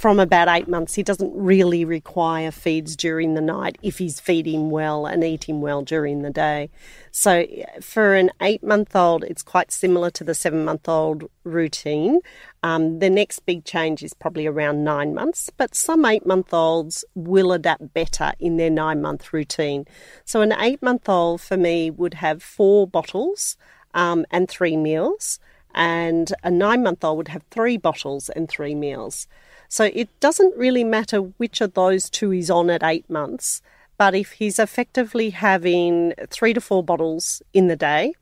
from 0.00 0.18
about 0.18 0.48
eight 0.48 0.66
months, 0.66 0.94
he 0.94 1.02
doesn't 1.02 1.30
really 1.34 1.84
require 1.84 2.50
feeds 2.50 2.96
during 2.96 3.34
the 3.34 3.40
night 3.42 3.76
if 3.82 3.98
he's 3.98 4.18
feeding 4.18 4.70
well 4.70 5.04
and 5.04 5.22
eating 5.22 5.60
well 5.60 5.82
during 5.82 6.22
the 6.22 6.30
day. 6.30 6.70
So, 7.10 7.44
for 7.82 8.14
an 8.14 8.30
eight 8.40 8.62
month 8.62 8.96
old, 8.96 9.24
it's 9.24 9.42
quite 9.42 9.70
similar 9.70 10.08
to 10.12 10.24
the 10.24 10.32
seven 10.32 10.64
month 10.64 10.88
old 10.88 11.28
routine. 11.44 12.20
Um, 12.62 13.00
the 13.00 13.10
next 13.10 13.40
big 13.40 13.66
change 13.66 14.02
is 14.02 14.14
probably 14.14 14.46
around 14.46 14.84
nine 14.84 15.12
months, 15.12 15.50
but 15.54 15.74
some 15.74 16.06
eight 16.06 16.24
month 16.24 16.54
olds 16.54 17.04
will 17.14 17.52
adapt 17.52 17.92
better 17.92 18.32
in 18.40 18.56
their 18.56 18.70
nine 18.70 19.02
month 19.02 19.34
routine. 19.34 19.84
So, 20.24 20.40
an 20.40 20.54
eight 20.58 20.82
month 20.82 21.10
old 21.10 21.42
for 21.42 21.58
me 21.58 21.90
would 21.90 22.14
have 22.14 22.42
four 22.42 22.86
bottles 22.86 23.58
um, 23.92 24.24
and 24.30 24.48
three 24.48 24.78
meals 24.78 25.38
and 25.74 26.32
a 26.42 26.50
nine 26.50 26.82
month 26.82 27.04
old 27.04 27.16
would 27.18 27.28
have 27.28 27.42
three 27.50 27.76
bottles 27.76 28.28
and 28.30 28.48
three 28.48 28.74
meals. 28.74 29.26
So 29.68 29.84
it 29.84 30.08
doesn't 30.20 30.56
really 30.56 30.84
matter 30.84 31.18
which 31.18 31.60
of 31.60 31.74
those 31.74 32.10
two 32.10 32.30
he's 32.30 32.50
on 32.50 32.70
at 32.70 32.82
eight 32.82 33.08
months, 33.08 33.62
but 33.96 34.14
if 34.14 34.32
he's 34.32 34.58
effectively 34.58 35.30
having 35.30 36.14
three 36.28 36.54
to 36.54 36.60
four 36.60 36.82
bottles 36.82 37.42
in 37.52 37.68
the 37.68 37.76
day, 37.76 38.14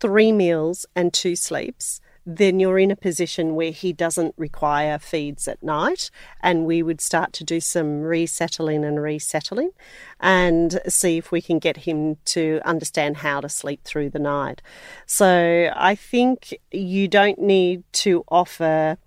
three 0.00 0.32
meals 0.32 0.86
and 0.96 1.12
two 1.12 1.36
sleeps, 1.36 2.00
then 2.30 2.60
you're 2.60 2.78
in 2.78 2.90
a 2.90 2.96
position 2.96 3.54
where 3.54 3.70
he 3.70 3.90
doesn't 3.90 4.34
require 4.36 4.98
feeds 4.98 5.48
at 5.48 5.62
night. 5.62 6.10
And 6.42 6.66
we 6.66 6.82
would 6.82 7.00
start 7.00 7.32
to 7.34 7.44
do 7.44 7.58
some 7.58 8.02
resettling 8.02 8.84
and 8.84 9.00
resettling 9.00 9.70
and 10.20 10.78
see 10.86 11.16
if 11.16 11.32
we 11.32 11.40
can 11.40 11.58
get 11.58 11.78
him 11.78 12.18
to 12.26 12.60
understand 12.66 13.16
how 13.16 13.40
to 13.40 13.48
sleep 13.48 13.82
through 13.82 14.10
the 14.10 14.18
night. 14.18 14.60
So 15.06 15.72
I 15.74 15.94
think 15.94 16.54
you 16.70 17.08
don't 17.08 17.38
need 17.38 17.82
to 17.92 18.24
offer 18.28 18.98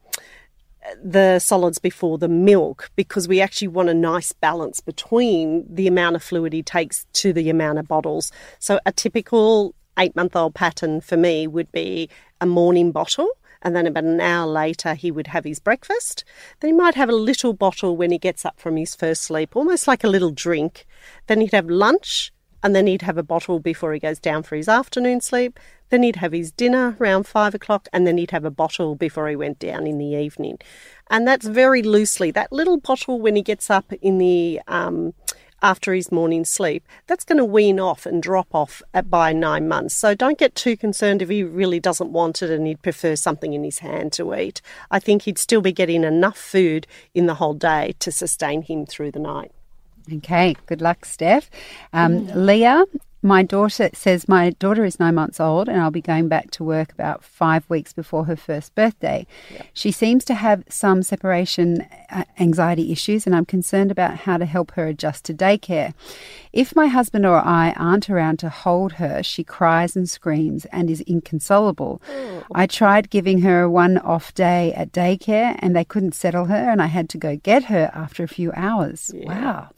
the 0.99 1.37
solids 1.37 1.77
before 1.77 2.17
the 2.17 2.27
milk 2.27 2.89
because 2.95 3.27
we 3.27 3.39
actually 3.39 3.67
want 3.67 3.89
a 3.89 3.93
nice 3.93 4.33
balance 4.33 4.79
between 4.79 5.63
the 5.69 5.85
amount 5.85 6.15
of 6.15 6.23
fluid 6.23 6.53
he 6.53 6.63
takes 6.63 7.05
to 7.13 7.33
the 7.33 7.51
amount 7.51 7.77
of 7.77 7.87
bottles. 7.87 8.31
So 8.57 8.79
a 8.87 8.91
typical 8.91 9.75
eight 9.97 10.15
month 10.15 10.35
old 10.35 10.55
pattern 10.55 11.01
for 11.01 11.17
me 11.17 11.47
would 11.47 11.71
be 11.71 12.09
a 12.39 12.45
morning 12.45 12.91
bottle. 12.91 13.29
And 13.63 13.75
then 13.75 13.85
about 13.85 14.05
an 14.05 14.19
hour 14.19 14.47
later, 14.47 14.95
he 14.95 15.11
would 15.11 15.27
have 15.27 15.43
his 15.43 15.59
breakfast. 15.59 16.23
Then 16.59 16.69
he 16.69 16.75
might 16.75 16.95
have 16.95 17.09
a 17.09 17.15
little 17.15 17.53
bottle 17.53 17.95
when 17.95 18.11
he 18.11 18.17
gets 18.17 18.43
up 18.43 18.59
from 18.59 18.75
his 18.75 18.95
first 18.95 19.21
sleep, 19.21 19.55
almost 19.55 19.87
like 19.87 20.03
a 20.03 20.09
little 20.09 20.31
drink. 20.31 20.87
Then 21.27 21.41
he'd 21.41 21.53
have 21.53 21.69
lunch, 21.69 22.33
and 22.63 22.75
then 22.75 22.87
he'd 22.87 23.03
have 23.03 23.17
a 23.17 23.23
bottle 23.23 23.59
before 23.59 23.93
he 23.93 23.99
goes 23.99 24.19
down 24.19 24.43
for 24.43 24.55
his 24.55 24.67
afternoon 24.67 25.21
sleep. 25.21 25.59
Then 25.89 26.03
he'd 26.03 26.15
have 26.17 26.31
his 26.31 26.51
dinner 26.51 26.95
around 26.99 27.27
five 27.27 27.53
o'clock, 27.53 27.87
and 27.93 28.07
then 28.07 28.17
he'd 28.17 28.31
have 28.31 28.45
a 28.45 28.51
bottle 28.51 28.95
before 28.95 29.27
he 29.29 29.35
went 29.35 29.59
down 29.59 29.85
in 29.85 29.97
the 29.97 30.15
evening. 30.15 30.57
And 31.09 31.27
that's 31.27 31.47
very 31.47 31.83
loosely. 31.83 32.31
That 32.31 32.51
little 32.51 32.77
bottle 32.77 33.19
when 33.19 33.35
he 33.35 33.41
gets 33.41 33.69
up 33.69 33.91
in 34.01 34.17
the 34.17 34.61
um, 34.67 35.13
after 35.61 35.93
his 35.93 36.11
morning 36.11 36.45
sleep, 36.45 36.87
that's 37.07 37.23
going 37.23 37.37
to 37.37 37.45
wean 37.45 37.79
off 37.79 38.05
and 38.05 38.21
drop 38.21 38.53
off 38.53 38.81
at, 38.93 39.09
by 39.09 39.33
nine 39.33 39.67
months. 39.67 39.95
So 39.95 40.15
don't 40.15 40.37
get 40.37 40.55
too 40.55 40.75
concerned 40.75 41.21
if 41.21 41.29
he 41.29 41.43
really 41.43 41.79
doesn't 41.79 42.11
want 42.11 42.41
it 42.41 42.49
and 42.49 42.65
he'd 42.67 42.81
prefer 42.81 43.15
something 43.15 43.53
in 43.53 43.63
his 43.63 43.79
hand 43.79 44.13
to 44.13 44.35
eat. 44.35 44.61
I 44.89 44.99
think 44.99 45.23
he'd 45.23 45.37
still 45.37 45.61
be 45.61 45.71
getting 45.71 46.03
enough 46.03 46.37
food 46.37 46.87
in 47.13 47.25
the 47.25 47.35
whole 47.35 47.53
day 47.53 47.95
to 47.99 48.11
sustain 48.11 48.63
him 48.63 48.85
through 48.85 49.11
the 49.11 49.19
night. 49.19 49.51
Okay, 50.11 50.55
good 50.65 50.81
luck, 50.81 51.05
Steph. 51.05 51.49
Um, 51.93 52.27
Leah 52.27 52.85
my 53.21 53.43
daughter 53.43 53.89
says 53.93 54.27
my 54.27 54.49
daughter 54.51 54.83
is 54.83 54.99
nine 54.99 55.15
months 55.15 55.39
old 55.39 55.69
and 55.69 55.79
I'll 55.79 55.91
be 55.91 56.01
going 56.01 56.27
back 56.27 56.49
to 56.51 56.63
work 56.63 56.91
about 56.91 57.23
five 57.23 57.69
weeks 57.69 57.93
before 57.93 58.25
her 58.25 58.35
first 58.35 58.73
birthday. 58.73 59.27
Yep. 59.51 59.67
She 59.73 59.91
seems 59.91 60.25
to 60.25 60.33
have 60.33 60.63
some 60.69 61.03
separation 61.03 61.87
uh, 62.09 62.23
anxiety 62.39 62.91
issues 62.91 63.27
and 63.27 63.35
I'm 63.35 63.45
concerned 63.45 63.91
about 63.91 64.19
how 64.19 64.37
to 64.37 64.45
help 64.45 64.71
her 64.71 64.87
adjust 64.87 65.25
to 65.25 65.33
daycare. 65.33 65.93
If 66.51 66.75
my 66.75 66.87
husband 66.87 67.25
or 67.25 67.37
I 67.37 67.73
aren't 67.73 68.09
around 68.09 68.39
to 68.39 68.49
hold 68.49 68.93
her, 68.93 69.21
she 69.21 69.43
cries 69.43 69.95
and 69.95 70.09
screams 70.09 70.65
and 70.65 70.89
is 70.89 71.01
inconsolable. 71.01 72.01
Oh. 72.09 72.43
I 72.53 72.65
tried 72.65 73.11
giving 73.11 73.41
her 73.41 73.61
a 73.63 73.69
one 73.69 73.99
off 73.99 74.33
day 74.33 74.73
at 74.73 74.91
daycare 74.91 75.57
and 75.59 75.75
they 75.75 75.85
couldn't 75.85 76.15
settle 76.15 76.45
her 76.45 76.69
and 76.69 76.81
I 76.81 76.87
had 76.87 77.07
to 77.09 77.17
go 77.19 77.35
get 77.37 77.65
her 77.65 77.91
after 77.93 78.23
a 78.23 78.27
few 78.27 78.51
hours. 78.55 79.11
Yeah. 79.13 79.27
Wow. 79.27 79.69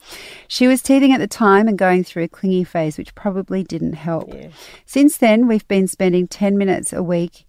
She 0.48 0.66
was 0.66 0.80
teething 0.80 1.12
at 1.12 1.20
the 1.20 1.26
time 1.26 1.68
and 1.68 1.76
going 1.76 2.04
through 2.04 2.24
a 2.24 2.28
clingy 2.28 2.64
phase, 2.64 2.96
which 2.96 3.14
probably 3.14 3.33
probably 3.34 3.64
didn't 3.64 3.94
help. 3.94 4.32
Yeah. 4.32 4.48
Since 4.86 5.16
then, 5.16 5.48
we've 5.48 5.66
been 5.66 5.88
spending 5.88 6.28
10 6.28 6.56
minutes 6.56 6.92
a 6.92 7.02
week 7.02 7.46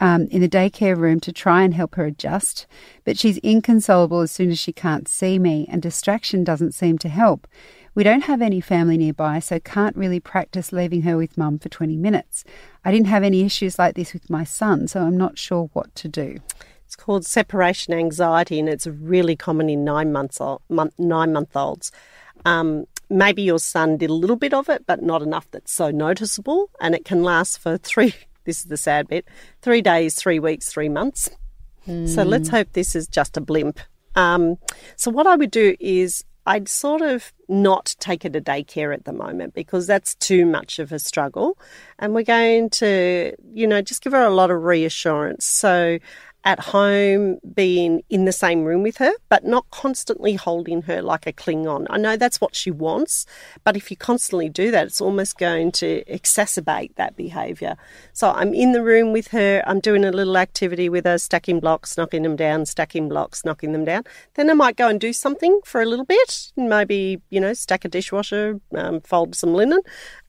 um, 0.00 0.28
in 0.28 0.40
the 0.40 0.48
daycare 0.48 0.96
room 0.96 1.20
to 1.20 1.30
try 1.30 1.62
and 1.62 1.74
help 1.74 1.96
her 1.96 2.06
adjust, 2.06 2.66
but 3.04 3.18
she's 3.18 3.36
inconsolable 3.42 4.20
as 4.20 4.32
soon 4.32 4.50
as 4.50 4.58
she 4.58 4.72
can't 4.72 5.06
see 5.06 5.38
me, 5.38 5.66
and 5.70 5.82
distraction 5.82 6.42
doesn't 6.42 6.72
seem 6.72 6.96
to 6.98 7.10
help. 7.10 7.46
We 7.94 8.02
don't 8.02 8.24
have 8.24 8.40
any 8.40 8.62
family 8.62 8.96
nearby, 8.96 9.40
so 9.40 9.60
can't 9.60 9.94
really 9.94 10.20
practice 10.20 10.72
leaving 10.72 11.02
her 11.02 11.18
with 11.18 11.36
mum 11.36 11.58
for 11.58 11.68
20 11.68 11.98
minutes. 11.98 12.42
I 12.82 12.90
didn't 12.90 13.08
have 13.08 13.22
any 13.22 13.42
issues 13.42 13.78
like 13.78 13.96
this 13.96 14.14
with 14.14 14.30
my 14.30 14.44
son, 14.44 14.88
so 14.88 15.02
I'm 15.02 15.18
not 15.18 15.36
sure 15.36 15.68
what 15.74 15.94
to 15.96 16.08
do. 16.08 16.38
It's 16.86 16.96
called 16.96 17.26
separation 17.26 17.92
anxiety, 17.92 18.58
and 18.58 18.70
it's 18.70 18.86
really 18.86 19.36
common 19.36 19.68
in 19.68 19.84
nine 19.84 20.12
months 20.12 20.40
old, 20.40 20.62
nine 20.70 21.34
month 21.34 21.54
olds. 21.54 21.92
Um, 22.46 22.86
maybe 23.10 23.42
your 23.42 23.58
son 23.58 23.96
did 23.96 24.10
a 24.10 24.14
little 24.14 24.36
bit 24.36 24.54
of 24.54 24.68
it, 24.68 24.86
but 24.86 25.02
not 25.02 25.22
enough 25.22 25.50
that's 25.50 25.72
so 25.72 25.90
noticeable. 25.90 26.70
And 26.80 26.94
it 26.94 27.04
can 27.04 27.22
last 27.22 27.58
for 27.58 27.76
three, 27.76 28.14
this 28.44 28.60
is 28.60 28.66
the 28.66 28.76
sad 28.76 29.08
bit, 29.08 29.26
three 29.62 29.82
days, 29.82 30.14
three 30.14 30.38
weeks, 30.38 30.68
three 30.68 30.88
months. 30.88 31.28
Mm. 31.86 32.08
So 32.08 32.22
let's 32.22 32.48
hmm. 32.48 32.56
hope 32.56 32.72
this 32.72 32.94
is 32.94 33.08
just 33.08 33.36
a 33.36 33.40
blimp. 33.40 33.80
Um, 34.14 34.56
so, 34.96 35.10
what 35.10 35.26
I 35.26 35.36
would 35.36 35.50
do 35.50 35.76
is 35.80 36.24
I'd 36.46 36.68
sort 36.68 37.02
of 37.02 37.32
not 37.48 37.94
take 38.00 38.22
her 38.24 38.28
to 38.30 38.40
daycare 38.40 38.92
at 38.92 39.04
the 39.04 39.12
moment 39.12 39.54
because 39.54 39.86
that's 39.86 40.14
too 40.16 40.46
much 40.46 40.78
of 40.78 40.90
a 40.92 40.98
struggle. 40.98 41.58
And 41.98 42.14
we're 42.14 42.22
going 42.22 42.70
to, 42.70 43.34
you 43.52 43.66
know, 43.66 43.82
just 43.82 44.02
give 44.02 44.12
her 44.12 44.24
a 44.24 44.34
lot 44.34 44.50
of 44.50 44.62
reassurance. 44.62 45.44
So, 45.44 45.98
at 46.44 46.58
home, 46.58 47.38
being 47.54 48.02
in 48.08 48.24
the 48.24 48.32
same 48.32 48.64
room 48.64 48.82
with 48.82 48.96
her, 48.96 49.12
but 49.28 49.44
not 49.44 49.68
constantly 49.70 50.34
holding 50.34 50.82
her 50.82 51.02
like 51.02 51.26
a 51.26 51.32
Klingon. 51.32 51.86
I 51.90 51.98
know 51.98 52.16
that's 52.16 52.40
what 52.40 52.56
she 52.56 52.70
wants, 52.70 53.26
but 53.62 53.76
if 53.76 53.90
you 53.90 53.96
constantly 53.96 54.48
do 54.48 54.70
that, 54.70 54.86
it's 54.86 55.02
almost 55.02 55.36
going 55.36 55.70
to 55.72 56.02
exacerbate 56.04 56.94
that 56.96 57.14
behaviour. 57.14 57.76
So 58.14 58.30
I'm 58.30 58.54
in 58.54 58.72
the 58.72 58.82
room 58.82 59.12
with 59.12 59.28
her, 59.28 59.62
I'm 59.66 59.80
doing 59.80 60.02
a 60.02 60.10
little 60.10 60.38
activity 60.38 60.88
with 60.88 61.04
her, 61.04 61.18
stacking 61.18 61.60
blocks, 61.60 61.98
knocking 61.98 62.22
them 62.22 62.36
down, 62.36 62.64
stacking 62.64 63.08
blocks, 63.08 63.44
knocking 63.44 63.72
them 63.72 63.84
down. 63.84 64.04
Then 64.34 64.48
I 64.48 64.54
might 64.54 64.76
go 64.76 64.88
and 64.88 64.98
do 64.98 65.12
something 65.12 65.60
for 65.64 65.82
a 65.82 65.86
little 65.86 66.06
bit, 66.06 66.52
maybe, 66.56 67.20
you 67.28 67.40
know, 67.40 67.52
stack 67.52 67.84
a 67.84 67.88
dishwasher, 67.88 68.60
um, 68.74 69.02
fold 69.02 69.34
some 69.34 69.52
linen, 69.52 69.80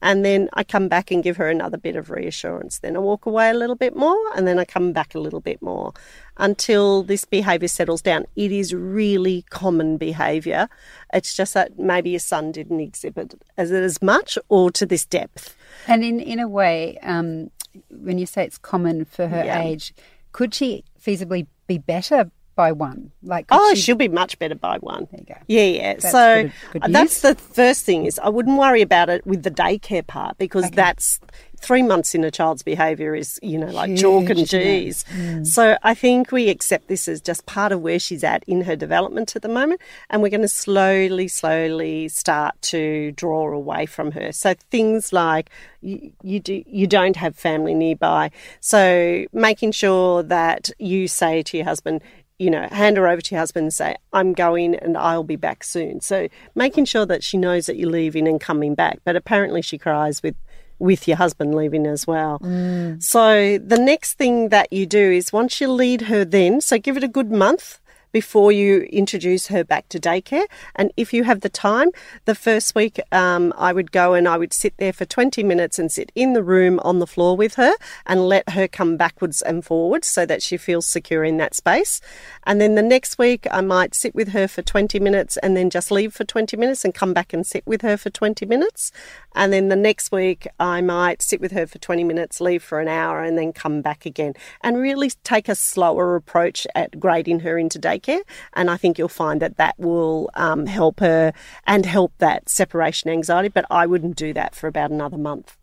and 0.01 0.25
then 0.25 0.49
I 0.53 0.65
come 0.65 0.89
back 0.89 1.09
and 1.09 1.23
give 1.23 1.37
her 1.37 1.47
another 1.47 1.77
bit 1.77 1.95
of 1.95 2.09
reassurance. 2.09 2.79
Then 2.79 2.97
I 2.97 2.99
walk 2.99 3.25
away 3.25 3.49
a 3.49 3.53
little 3.53 3.77
bit 3.77 3.95
more, 3.95 4.19
and 4.35 4.45
then 4.45 4.59
I 4.59 4.65
come 4.65 4.91
back 4.91 5.15
a 5.15 5.19
little 5.19 5.39
bit 5.39 5.61
more 5.61 5.93
until 6.37 7.03
this 7.03 7.25
behaviour 7.25 7.67
settles 7.67 8.01
down. 8.01 8.25
It 8.35 8.51
is 8.51 8.73
really 8.73 9.43
common 9.49 9.97
behaviour. 9.97 10.69
It's 11.13 11.35
just 11.35 11.53
that 11.53 11.77
maybe 11.77 12.11
your 12.11 12.19
son 12.19 12.51
didn't 12.51 12.79
exhibit 12.79 13.35
as 13.57 13.71
as 13.71 14.01
much 14.01 14.37
or 14.49 14.71
to 14.71 14.85
this 14.85 15.05
depth. 15.05 15.55
And 15.87 16.03
in 16.03 16.19
in 16.19 16.39
a 16.39 16.47
way, 16.47 16.97
um, 17.03 17.51
when 17.89 18.17
you 18.17 18.25
say 18.25 18.43
it's 18.43 18.57
common 18.57 19.05
for 19.05 19.27
her 19.27 19.43
yeah. 19.43 19.61
age, 19.61 19.93
could 20.31 20.53
she 20.53 20.83
feasibly 20.99 21.47
be 21.67 21.77
better 21.77 22.31
by 22.61 22.71
one. 22.71 23.11
Like, 23.23 23.47
oh, 23.49 23.73
she... 23.73 23.91
will 23.91 23.97
be 23.97 24.07
much 24.07 24.37
better 24.37 24.53
by 24.53 24.77
one. 24.77 25.07
There 25.09 25.19
you 25.19 25.25
go. 25.25 25.41
Yeah, 25.47 25.63
yeah. 25.63 25.93
That's 25.93 26.11
so 26.11 26.43
good, 26.43 26.81
good 26.83 26.93
that's 26.93 27.21
the 27.21 27.33
first 27.33 27.85
thing 27.85 28.05
is 28.05 28.19
I 28.19 28.29
wouldn't 28.29 28.59
worry 28.59 28.83
about 28.83 29.09
it 29.09 29.25
with 29.25 29.41
the 29.41 29.49
daycare 29.49 30.05
part 30.05 30.37
because 30.37 30.65
okay. 30.65 30.75
that's 30.75 31.19
three 31.61 31.83
months 31.83 32.15
in 32.15 32.23
a 32.23 32.31
child's 32.31 32.63
behaviour 32.63 33.15
is, 33.15 33.39
you 33.41 33.57
know, 33.57 33.67
like 33.67 33.89
Huge, 33.89 34.01
chalk 34.01 34.29
and 34.29 34.47
cheese. 34.47 35.05
Mm. 35.13 35.45
So 35.45 35.77
I 35.83 35.93
think 35.93 36.31
we 36.31 36.49
accept 36.49 36.87
this 36.87 37.07
as 37.07 37.21
just 37.21 37.45
part 37.45 37.71
of 37.71 37.81
where 37.81 37.99
she's 37.99 38.23
at 38.23 38.43
in 38.47 38.61
her 38.61 38.75
development 38.75 39.35
at 39.35 39.43
the 39.43 39.49
moment. 39.49 39.79
And 40.09 40.21
we're 40.21 40.29
going 40.29 40.41
to 40.41 40.47
slowly, 40.47 41.27
slowly 41.27 42.09
start 42.09 42.59
to 42.63 43.11
draw 43.11 43.51
away 43.51 43.85
from 43.85 44.11
her. 44.11 44.31
So 44.31 44.55
things 44.71 45.13
like 45.13 45.49
you, 45.81 46.11
you, 46.23 46.39
do, 46.39 46.63
you 46.65 46.87
don't 46.87 47.15
have 47.15 47.35
family 47.35 47.75
nearby. 47.75 48.31
So 48.59 49.25
making 49.31 49.71
sure 49.71 50.23
that 50.23 50.71
you 50.79 51.07
say 51.07 51.43
to 51.43 51.57
your 51.57 51.65
husband, 51.65 52.01
you 52.41 52.49
know, 52.49 52.67
hand 52.71 52.97
her 52.97 53.07
over 53.07 53.21
to 53.21 53.35
your 53.35 53.39
husband 53.39 53.65
and 53.65 53.73
say, 53.73 53.95
I'm 54.13 54.33
going 54.33 54.73
and 54.73 54.97
I'll 54.97 55.23
be 55.23 55.35
back 55.35 55.63
soon. 55.63 56.01
So 56.01 56.27
making 56.55 56.85
sure 56.85 57.05
that 57.05 57.23
she 57.23 57.37
knows 57.37 57.67
that 57.67 57.77
you're 57.77 57.89
leaving 57.89 58.27
and 58.27 58.41
coming 58.41 58.73
back. 58.73 58.99
But 59.03 59.15
apparently 59.15 59.61
she 59.61 59.77
cries 59.77 60.23
with 60.23 60.35
with 60.79 61.07
your 61.07 61.17
husband 61.17 61.53
leaving 61.53 61.85
as 61.85 62.07
well. 62.07 62.39
Mm. 62.39 63.03
So 63.03 63.59
the 63.59 63.77
next 63.77 64.13
thing 64.13 64.49
that 64.49 64.73
you 64.73 64.87
do 64.87 65.11
is 65.11 65.31
once 65.31 65.61
you 65.61 65.71
lead 65.71 66.01
her 66.01 66.25
then, 66.25 66.59
so 66.59 66.79
give 66.79 66.97
it 66.97 67.03
a 67.03 67.07
good 67.07 67.31
month 67.31 67.79
before 68.11 68.51
you 68.51 68.81
introduce 68.83 69.47
her 69.47 69.63
back 69.63 69.87
to 69.89 69.99
daycare. 69.99 70.45
And 70.75 70.91
if 70.97 71.13
you 71.13 71.23
have 71.23 71.41
the 71.41 71.49
time, 71.49 71.89
the 72.25 72.35
first 72.35 72.75
week 72.75 72.99
um, 73.11 73.53
I 73.57 73.73
would 73.73 73.91
go 73.91 74.13
and 74.13 74.27
I 74.27 74.37
would 74.37 74.53
sit 74.53 74.75
there 74.77 74.93
for 74.93 75.05
20 75.05 75.43
minutes 75.43 75.79
and 75.79 75.91
sit 75.91 76.11
in 76.15 76.33
the 76.33 76.43
room 76.43 76.79
on 76.83 76.99
the 76.99 77.07
floor 77.07 77.37
with 77.37 77.55
her 77.55 77.73
and 78.05 78.27
let 78.27 78.49
her 78.49 78.67
come 78.67 78.97
backwards 78.97 79.41
and 79.41 79.63
forwards 79.63 80.07
so 80.07 80.25
that 80.25 80.43
she 80.43 80.57
feels 80.57 80.85
secure 80.85 81.23
in 81.23 81.37
that 81.37 81.55
space. 81.55 82.01
And 82.45 82.59
then 82.59 82.75
the 82.75 82.81
next 82.81 83.17
week 83.17 83.47
I 83.51 83.61
might 83.61 83.95
sit 83.95 84.13
with 84.13 84.29
her 84.29 84.47
for 84.47 84.61
20 84.61 84.99
minutes 84.99 85.37
and 85.37 85.55
then 85.55 85.69
just 85.69 85.91
leave 85.91 86.13
for 86.13 86.23
20 86.23 86.57
minutes 86.57 86.83
and 86.83 86.93
come 86.93 87.13
back 87.13 87.33
and 87.33 87.45
sit 87.45 87.65
with 87.65 87.81
her 87.81 87.97
for 87.97 88.09
20 88.09 88.45
minutes. 88.45 88.91
And 89.33 89.53
then 89.53 89.69
the 89.69 89.75
next 89.75 90.11
week 90.11 90.47
I 90.59 90.81
might 90.81 91.21
sit 91.21 91.39
with 91.39 91.51
her 91.53 91.65
for 91.65 91.77
20 91.77 92.03
minutes, 92.03 92.41
leave 92.41 92.63
for 92.63 92.79
an 92.79 92.87
hour, 92.87 93.23
and 93.23 93.37
then 93.37 93.53
come 93.53 93.81
back 93.81 94.05
again 94.05 94.33
and 94.61 94.77
really 94.77 95.11
take 95.23 95.47
a 95.47 95.55
slower 95.55 96.15
approach 96.15 96.67
at 96.75 96.99
grading 96.99 97.41
her 97.41 97.57
into 97.57 97.79
daycare 97.79 98.00
daycare. 98.01 98.21
And 98.53 98.69
I 98.69 98.77
think 98.77 98.97
you'll 98.97 99.07
find 99.07 99.41
that 99.41 99.57
that 99.57 99.77
will 99.77 100.29
um, 100.35 100.65
help 100.65 100.99
her 100.99 101.33
and 101.65 101.85
help 101.85 102.13
that 102.17 102.49
separation 102.49 103.09
anxiety. 103.09 103.49
But 103.49 103.65
I 103.69 103.85
wouldn't 103.85 104.15
do 104.15 104.33
that 104.33 104.55
for 104.55 104.67
about 104.67 104.91
another 104.91 105.17
month. 105.17 105.57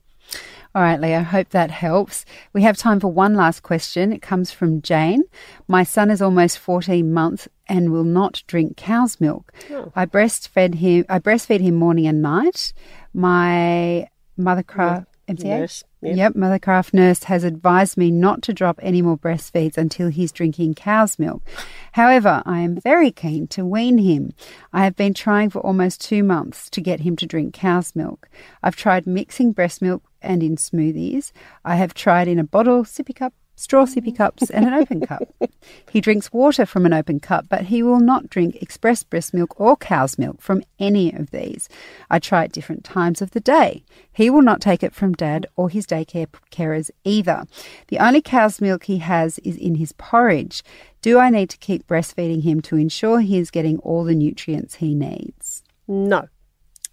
All 0.75 0.83
right, 0.83 1.01
Leah, 1.01 1.21
I 1.21 1.23
hope 1.23 1.49
that 1.51 1.71
helps. 1.71 2.27
We 2.53 2.63
have 2.63 2.77
time 2.77 3.01
for 3.01 3.09
one 3.09 3.35
last 3.35 3.63
question. 3.63 4.13
It 4.13 4.21
comes 4.21 4.51
from 4.51 4.83
Jane. 4.83 5.25
My 5.67 5.83
son 5.83 6.11
is 6.11 6.21
almost 6.21 6.59
14 6.59 7.13
months 7.13 7.49
and 7.67 7.91
will 7.91 8.05
not 8.05 8.43
drink 8.47 8.77
cow's 8.77 9.19
milk. 9.19 9.53
Oh. 9.71 9.91
I 9.97 10.05
breastfed 10.05 10.77
him 10.77 11.07
I 11.09 11.19
breastfeed 11.19 11.61
him 11.61 11.75
morning 11.75 12.07
and 12.07 12.21
night. 12.21 12.75
My 13.15 14.09
mother 14.37 14.63
cry, 14.63 15.05
MCH? 15.29 15.45
Nurse, 15.45 15.85
yeah. 16.01 16.15
Yep, 16.15 16.35
Mothercraft 16.35 16.95
Nurse 16.95 17.25
has 17.25 17.45
advised 17.45 17.97
me 17.97 18.11
not 18.11 18.43
to 18.43 18.55
drop 18.55 18.79
any 18.83 19.03
more 19.03 19.19
breastfeeds 19.19 19.77
until 19.77 20.09
he's 20.09 20.33
drinking 20.33 20.75
cow's 20.75 21.19
milk. 21.19 21.43
However, 21.93 22.43
I 22.47 22.61
am 22.61 22.81
very 22.81 23.11
keen 23.11 23.47
to 23.49 23.65
wean 23.65 23.99
him. 23.99 24.33
I 24.73 24.85
have 24.85 24.97
been 24.97 25.15
trying 25.15 25.51
for 25.51 25.61
almost 25.61 26.01
two 26.01 26.23
months 26.23 26.71
to 26.71 26.81
get 26.81 27.01
him 27.01 27.17
to 27.17 27.27
drink 27.27 27.55
cow's 27.55 27.95
milk. 27.95 28.29
I've 28.63 28.77
tried 28.77 29.07
mixing 29.07 29.53
breast 29.53 29.83
milk 29.83 30.03
and 30.23 30.43
in 30.43 30.57
smoothies. 30.57 31.33
I 31.65 31.77
have 31.77 31.95
tried 31.95 32.29
in 32.29 32.39
a 32.39 32.45
bottle, 32.45 32.85
sippy 32.85 33.15
cup, 33.15 33.35
straw 33.59 33.85
sippy 33.85 34.17
cups, 34.17 34.51
and 34.51 34.65
an 34.65 34.73
open 34.73 35.01
cup. 35.01 35.23
He 35.91 36.01
drinks 36.01 36.33
water 36.33 36.65
from 36.65 36.87
an 36.87 36.93
open 36.93 37.19
cup, 37.19 37.47
but 37.49 37.63
he 37.63 37.83
will 37.83 37.99
not 37.99 38.31
drink 38.31 38.57
express 38.63 39.03
breast 39.03 39.35
milk 39.35 39.59
or 39.59 39.77
cow's 39.77 40.19
milk 40.19 40.41
from 40.41 40.63
any 40.79 41.13
of 41.13 41.31
these. 41.31 41.69
I 42.11 42.19
try 42.19 42.45
at 42.45 42.53
different 42.53 42.85
times 42.85 43.21
of 43.21 43.33
the 43.33 43.41
day. 43.41 43.83
He 44.13 44.31
will 44.31 44.43
not 44.43 44.61
take 44.61 44.83
it 44.83 44.95
from 44.95 45.15
dad 45.15 45.47
or 45.57 45.71
his 45.71 45.87
daycare 45.87 46.29
carers 46.53 46.91
either. 47.05 47.45
The 47.89 47.99
only 47.99 48.21
cow's 48.21 48.61
milk 48.61 48.85
he 48.85 48.99
has 48.99 49.39
is 49.41 49.57
in 49.57 49.77
his 49.77 49.93
porridge. 49.93 50.63
Do 51.03 51.19
I 51.19 51.31
need 51.31 51.51
to 51.51 51.59
keep 51.59 51.87
breastfeeding 51.87 52.43
him 52.43 52.61
to 52.63 52.77
ensure 52.77 53.21
he 53.21 53.39
is 53.39 53.51
getting 53.51 53.79
all 53.79 54.05
the 54.05 54.15
nutrients 54.15 54.77
he 54.77 54.95
needs? 54.95 55.65
No. 55.87 56.29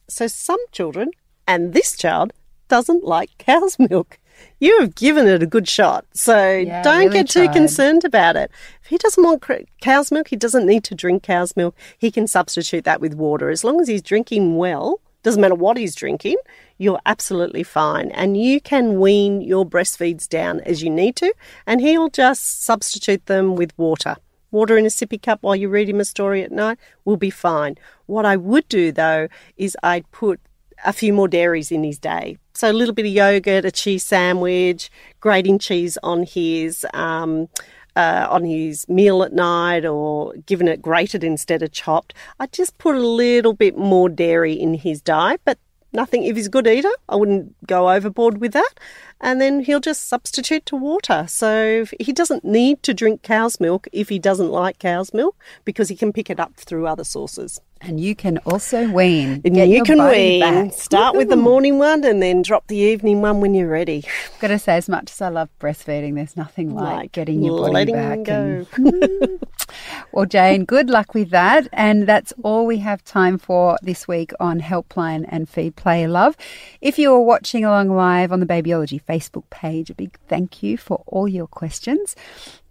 So 0.07 0.27
some 0.27 0.59
children, 0.71 1.11
and 1.47 1.73
this 1.73 1.95
child, 1.97 2.33
doesn't 2.67 3.03
like 3.03 3.37
cow's 3.37 3.77
milk. 3.77 4.19
You 4.59 4.79
have 4.81 4.95
given 4.95 5.27
it 5.27 5.43
a 5.43 5.45
good 5.45 5.67
shot, 5.67 6.05
so 6.13 6.35
Yeah, 6.57 6.81
don't 6.81 6.99
really 7.05 7.13
get 7.13 7.29
too 7.29 7.45
tried. 7.45 7.53
concerned 7.53 8.05
about 8.05 8.35
it. 8.35 8.51
If 8.83 8.87
he 8.89 8.97
doesn't 8.97 9.23
want 9.23 9.43
cow's 9.81 10.11
milk, 10.11 10.29
he 10.29 10.35
doesn't 10.35 10.65
need 10.65 10.83
to 10.85 10.95
drink 10.95 11.23
cow's 11.23 11.55
milk. 11.55 11.75
He 11.97 12.11
can 12.11 12.27
substitute 12.27 12.83
that 12.85 13.01
with 13.01 13.13
water. 13.15 13.49
As 13.49 13.63
long 13.63 13.81
as 13.81 13.87
he's 13.87 14.01
drinking 14.01 14.55
well, 14.57 14.99
doesn't 15.23 15.41
matter 15.41 15.55
what 15.55 15.75
he's 15.77 15.95
drinking, 15.95 16.37
you're 16.77 16.99
absolutely 17.05 17.63
fine. 17.63 18.11
And 18.11 18.37
you 18.37 18.61
can 18.61 18.99
wean 18.99 19.41
your 19.41 19.65
breastfeeds 19.65 20.29
down 20.29 20.59
as 20.61 20.83
you 20.83 20.89
need 20.89 21.15
to, 21.17 21.33
and 21.65 21.81
he'll 21.81 22.09
just 22.09 22.63
substitute 22.63 23.25
them 23.25 23.55
with 23.55 23.75
water. 23.77 24.17
Water 24.51 24.77
in 24.77 24.85
a 24.85 24.89
sippy 24.89 25.21
cup 25.21 25.39
while 25.41 25.55
you 25.55 25.67
read 25.67 25.89
him 25.89 25.99
a 25.99 26.05
story 26.05 26.43
at 26.43 26.51
night 26.51 26.77
will 27.03 27.17
be 27.17 27.29
fine. 27.31 27.75
What 28.05 28.25
I 28.25 28.37
would 28.37 28.69
do 28.69 28.91
though 28.91 29.27
is 29.57 29.75
I'd 29.83 30.09
put 30.11 30.39
a 30.85 30.93
few 30.93 31.11
more 31.11 31.27
dairies 31.27 31.71
in 31.71 31.83
his 31.83 31.99
day. 31.99 32.37
So 32.53 32.71
a 32.71 32.73
little 32.73 32.93
bit 32.93 33.05
of 33.05 33.11
yogurt, 33.11 33.65
a 33.65 33.71
cheese 33.71 34.03
sandwich, 34.03 34.89
grating 35.19 35.59
cheese 35.59 35.97
on 36.03 36.23
his 36.23 36.85
um, 36.93 37.49
uh, 37.95 38.27
on 38.29 38.43
his 38.43 38.87
meal 38.87 39.23
at 39.23 39.33
night, 39.33 39.85
or 39.85 40.33
giving 40.45 40.67
it 40.67 40.81
grated 40.81 41.23
instead 41.23 41.63
of 41.63 41.71
chopped. 41.71 42.13
I 42.39 42.47
just 42.47 42.77
put 42.77 42.95
a 42.95 42.99
little 42.99 43.53
bit 43.53 43.77
more 43.77 44.09
dairy 44.09 44.53
in 44.53 44.73
his 44.73 45.01
diet, 45.01 45.41
but 45.45 45.57
nothing. 45.93 46.23
If 46.23 46.35
he's 46.35 46.47
a 46.47 46.51
good 46.51 46.67
eater, 46.67 46.91
I 47.09 47.15
wouldn't 47.15 47.55
go 47.65 47.89
overboard 47.89 48.39
with 48.39 48.53
that. 48.53 48.73
And 49.21 49.39
then 49.39 49.63
he'll 49.63 49.79
just 49.79 50.07
substitute 50.07 50.65
to 50.67 50.75
water. 50.75 51.25
So 51.27 51.85
he 51.99 52.11
doesn't 52.11 52.43
need 52.43 52.83
to 52.83 52.93
drink 52.93 53.23
cow's 53.23 53.59
milk 53.59 53.87
if 53.91 54.09
he 54.09 54.19
doesn't 54.19 54.51
like 54.51 54.77
cow's 54.77 55.13
milk 55.13 55.37
because 55.63 55.89
he 55.89 55.95
can 55.95 56.13
pick 56.13 56.29
it 56.29 56.39
up 56.39 56.55
through 56.55 56.85
other 56.85 57.05
sources. 57.05 57.59
And 57.81 57.99
you 57.99 58.15
can 58.15 58.37
also 58.39 58.89
wean. 58.89 59.41
And 59.45 59.53
Get 59.53 59.67
you 59.67 59.83
can 59.83 60.01
wean. 60.07 60.39
back. 60.39 60.73
Start 60.73 61.15
with 61.15 61.29
the 61.29 61.35
morning 61.35 61.77
one 61.77 62.03
and 62.03 62.21
then 62.21 62.41
drop 62.41 62.67
the 62.67 62.77
evening 62.77 63.21
one 63.21 63.41
when 63.41 63.53
you're 63.53 63.69
ready. 63.69 64.03
I've 64.33 64.39
got 64.39 64.47
to 64.47 64.57
say, 64.57 64.77
as 64.77 64.89
much 64.89 65.11
as 65.11 65.21
I 65.21 65.29
love 65.29 65.49
breastfeeding, 65.59 66.15
there's 66.15 66.35
nothing 66.35 66.73
like, 66.73 66.95
Like 66.95 67.11
getting 67.11 67.43
your 67.43 67.69
body 67.71 67.91
back. 67.91 68.23
go. 68.23 68.65
and- 68.75 69.39
well, 70.13 70.25
Jane, 70.25 70.65
good 70.65 70.89
luck 70.89 71.13
with 71.13 71.29
that. 71.29 71.67
And 71.73 72.07
that's 72.07 72.33
all 72.43 72.65
we 72.65 72.77
have 72.77 73.03
time 73.03 73.37
for 73.37 73.77
this 73.83 74.07
week 74.07 74.31
on 74.39 74.61
Helpline 74.61 75.25
and 75.27 75.47
Feed 75.47 75.75
Play 75.75 76.07
Love. 76.07 76.35
If 76.81 76.97
you 76.97 77.13
are 77.13 77.21
watching 77.21 77.65
along 77.65 77.89
live 77.89 78.31
on 78.31 78.39
the 78.39 78.45
Babyology 78.47 79.01
Facebook 79.03 79.43
page, 79.51 79.89
a 79.91 79.93
big 79.95 80.17
thank 80.27 80.63
you 80.63 80.77
for 80.77 81.03
all 81.05 81.27
your 81.27 81.47
questions. 81.47 82.15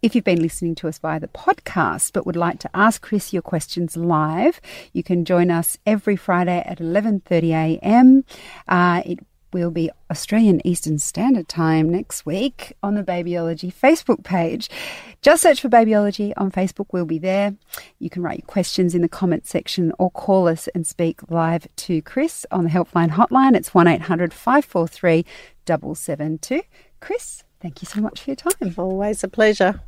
If 0.05 0.15
you've 0.15 0.23
been 0.23 0.43
listening 0.43 0.75
to 0.75 0.89
us 0.89 0.99
via 0.99 1.19
the 1.19 1.29
podcast 1.29 2.13
but 2.13 2.27
would 2.27 2.37
like 2.37 2.59
to 2.59 2.71
ask 2.75 3.01
Chris 3.01 3.33
your 3.33 3.41
questions 3.41 3.97
live, 3.97 4.61
you 4.93 5.03
can 5.03 5.25
join 5.25 5.51
us 5.51 5.79
every 5.87 6.15
Friday 6.15 6.63
at 6.67 6.79
11:30 6.79 7.53
a.m. 7.53 8.23
Uh, 8.69 9.01
it 9.07 9.21
will 9.55 9.71
be 9.71 9.91
Australian 10.11 10.61
Eastern 10.63 10.99
Standard 10.99 11.49
Time 11.49 11.89
next 11.89 12.27
week 12.27 12.75
on 12.83 12.97
the 12.97 13.03
Babyology 13.03 13.73
Facebook 13.73 14.23
page. 14.25 14.69
Just 15.23 15.43
search 15.43 15.63
for 15.63 15.71
Babyology 15.71 16.35
on 16.37 16.53
Facebook, 16.53 16.89
we'll 16.93 17.07
be 17.07 17.19
there. 17.19 17.55
You 17.99 18.11
can 18.11 18.23
write 18.23 18.41
your 18.41 18.47
questions 18.47 18.95
in 18.95 19.01
the 19.01 19.09
comment 19.09 19.47
section 19.47 19.91
or 19.99 20.11
call 20.11 20.49
us 20.49 20.69
and 20.75 20.87
speak 20.87 21.31
live 21.31 21.67
to 21.77 22.03
Chris 22.03 22.45
on 22.51 22.65
the 22.65 22.71
Helpline 22.71 23.13
hotline. 23.13 23.57
It's 23.57 23.73
1800 23.73 24.35
543 24.35 25.25
772. 25.67 26.61
Chris, 27.01 27.43
thank 27.59 27.81
you 27.81 27.87
so 27.87 28.03
much 28.03 28.21
for 28.21 28.29
your 28.33 28.37
time. 28.37 28.75
Always 28.77 29.25
a 29.25 29.29
pleasure. 29.29 29.81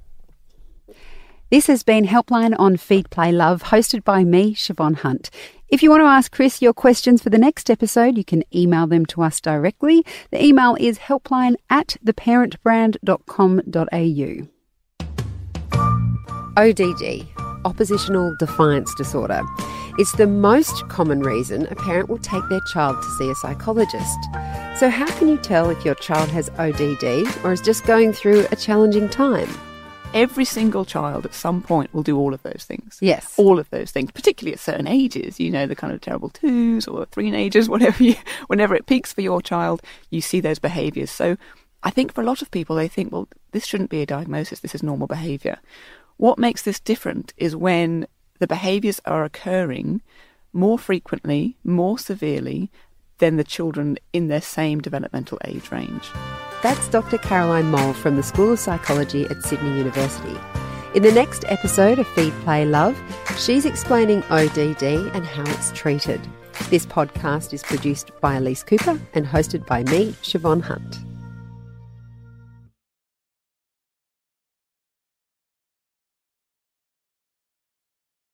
This 1.49 1.69
has 1.69 1.85
been 1.85 2.07
Helpline 2.07 2.57
on 2.59 2.77
Feed 2.77 3.09
Play 3.09 3.31
Love, 3.31 3.63
hosted 3.63 4.03
by 4.03 4.25
me, 4.25 4.57
Siobhan 4.57 4.97
Hunt. 4.97 5.31
If 5.69 5.81
you 5.81 5.91
want 5.91 6.01
to 6.01 6.07
ask 6.07 6.33
Chris 6.33 6.61
your 6.61 6.73
questions 6.73 7.23
for 7.23 7.31
the 7.31 7.39
next 7.39 7.71
episode, 7.71 8.19
you 8.19 8.25
can 8.25 8.43
email 8.53 8.89
them 8.89 9.07
to 9.07 9.23
us 9.23 9.41
directly. 9.41 10.05
The 10.33 10.45
email 10.45 10.77
is 10.81 10.99
helpline 10.99 11.55
at 11.71 11.99
theparentbrand.com.au. 12.05 14.49
ODD, 16.57 17.29
Oppositional 17.65 18.35
Defiance 18.41 18.93
Disorder. 18.97 19.43
It's 19.99 20.17
the 20.17 20.27
most 20.27 20.89
common 20.89 21.21
reason 21.21 21.67
a 21.67 21.77
parent 21.77 22.09
will 22.09 22.19
take 22.19 22.43
their 22.49 22.59
child 22.73 23.01
to 23.01 23.09
see 23.19 23.31
a 23.31 23.37
psychologist. 23.37 24.19
So, 24.75 24.91
how 24.91 25.07
can 25.17 25.29
you 25.29 25.37
tell 25.37 25.71
if 25.71 25.85
your 25.85 25.95
child 25.95 26.29
has 26.31 26.51
ODD 26.59 27.05
or 27.45 27.53
is 27.53 27.61
just 27.61 27.87
going 27.87 28.13
through 28.13 28.49
a 28.51 28.57
challenging 28.57 29.09
time? 29.09 29.49
Every 30.14 30.45
single 30.45 30.85
child 30.85 31.25
at 31.25 31.35
some 31.35 31.62
point 31.62 31.92
will 31.92 32.03
do 32.03 32.16
all 32.16 32.33
of 32.33 32.42
those 32.42 32.64
things. 32.66 32.99
Yes. 33.01 33.35
All 33.37 33.59
of 33.59 33.69
those 33.71 33.90
things, 33.90 34.11
particularly 34.12 34.55
at 34.55 34.61
certain 34.61 34.87
ages, 34.87 35.38
you 35.38 35.51
know, 35.51 35.66
the 35.66 35.77
kind 35.77 35.92
of 35.92 36.01
terrible 36.01 36.31
twos 36.31 36.87
or 36.87 37.05
three-ages, 37.07 37.69
whatever 37.69 38.03
you, 38.03 38.16
whenever 38.47 38.75
it 38.75 38.87
peaks 38.87 39.12
for 39.12 39.21
your 39.21 39.42
child, 39.42 39.83
you 40.11 40.21
see 40.21 40.40
those 40.40 40.59
behaviours. 40.59 41.11
So 41.11 41.37
I 41.83 41.90
think 41.90 42.12
for 42.12 42.21
a 42.21 42.25
lot 42.25 42.42
of 42.42 42.51
people, 42.51 42.77
they 42.77 42.88
think, 42.88 43.12
well, 43.12 43.29
this 43.53 43.66
shouldn't 43.66 43.90
be 43.90 44.03
a 44.03 44.07
diagnosis, 44.07 44.61
this 44.61 44.75
is 44.75 44.83
normal 44.83 45.07
behaviour. 45.07 45.59
What 46.16 46.38
makes 46.38 46.62
this 46.62 46.81
different 46.81 47.35
is 47.37 47.55
when 47.55 48.07
the 48.38 48.47
behaviours 48.47 49.01
are 49.05 49.25
occurring 49.25 50.03
more 50.53 50.79
frequently, 50.79 51.57
more 51.62 51.99
severely 51.99 52.71
than 53.19 53.37
the 53.37 53.45
children 53.45 53.99
in 54.12 54.29
their 54.29 54.40
same 54.40 54.81
developmental 54.81 55.38
age 55.45 55.71
range. 55.71 56.11
That's 56.62 56.88
Dr. 56.88 57.19
Caroline 57.19 57.71
Moul 57.71 57.92
from 57.92 58.16
the 58.16 58.23
School 58.23 58.53
of 58.53 58.59
Psychology 58.59 59.25
at 59.27 59.42
Sydney 59.42 59.77
University. 59.77 60.38
In 60.95 61.03
the 61.03 61.12
next 61.12 61.45
episode 61.49 61.99
of 61.99 62.07
Feed 62.09 62.33
Play 62.45 62.64
Love, 62.64 62.99
she's 63.38 63.66
explaining 63.66 64.23
ODD 64.31 64.83
and 64.83 65.27
how 65.27 65.42
it's 65.53 65.71
treated. 65.73 66.21
This 66.71 66.87
podcast 66.87 67.53
is 67.53 67.62
produced 67.62 68.11
by 68.21 68.37
Elise 68.37 68.62
Cooper 68.62 68.99
and 69.12 69.27
hosted 69.27 69.66
by 69.66 69.85
me, 69.85 70.12
Siobhan 70.23 70.62
Hunt. 70.62 70.99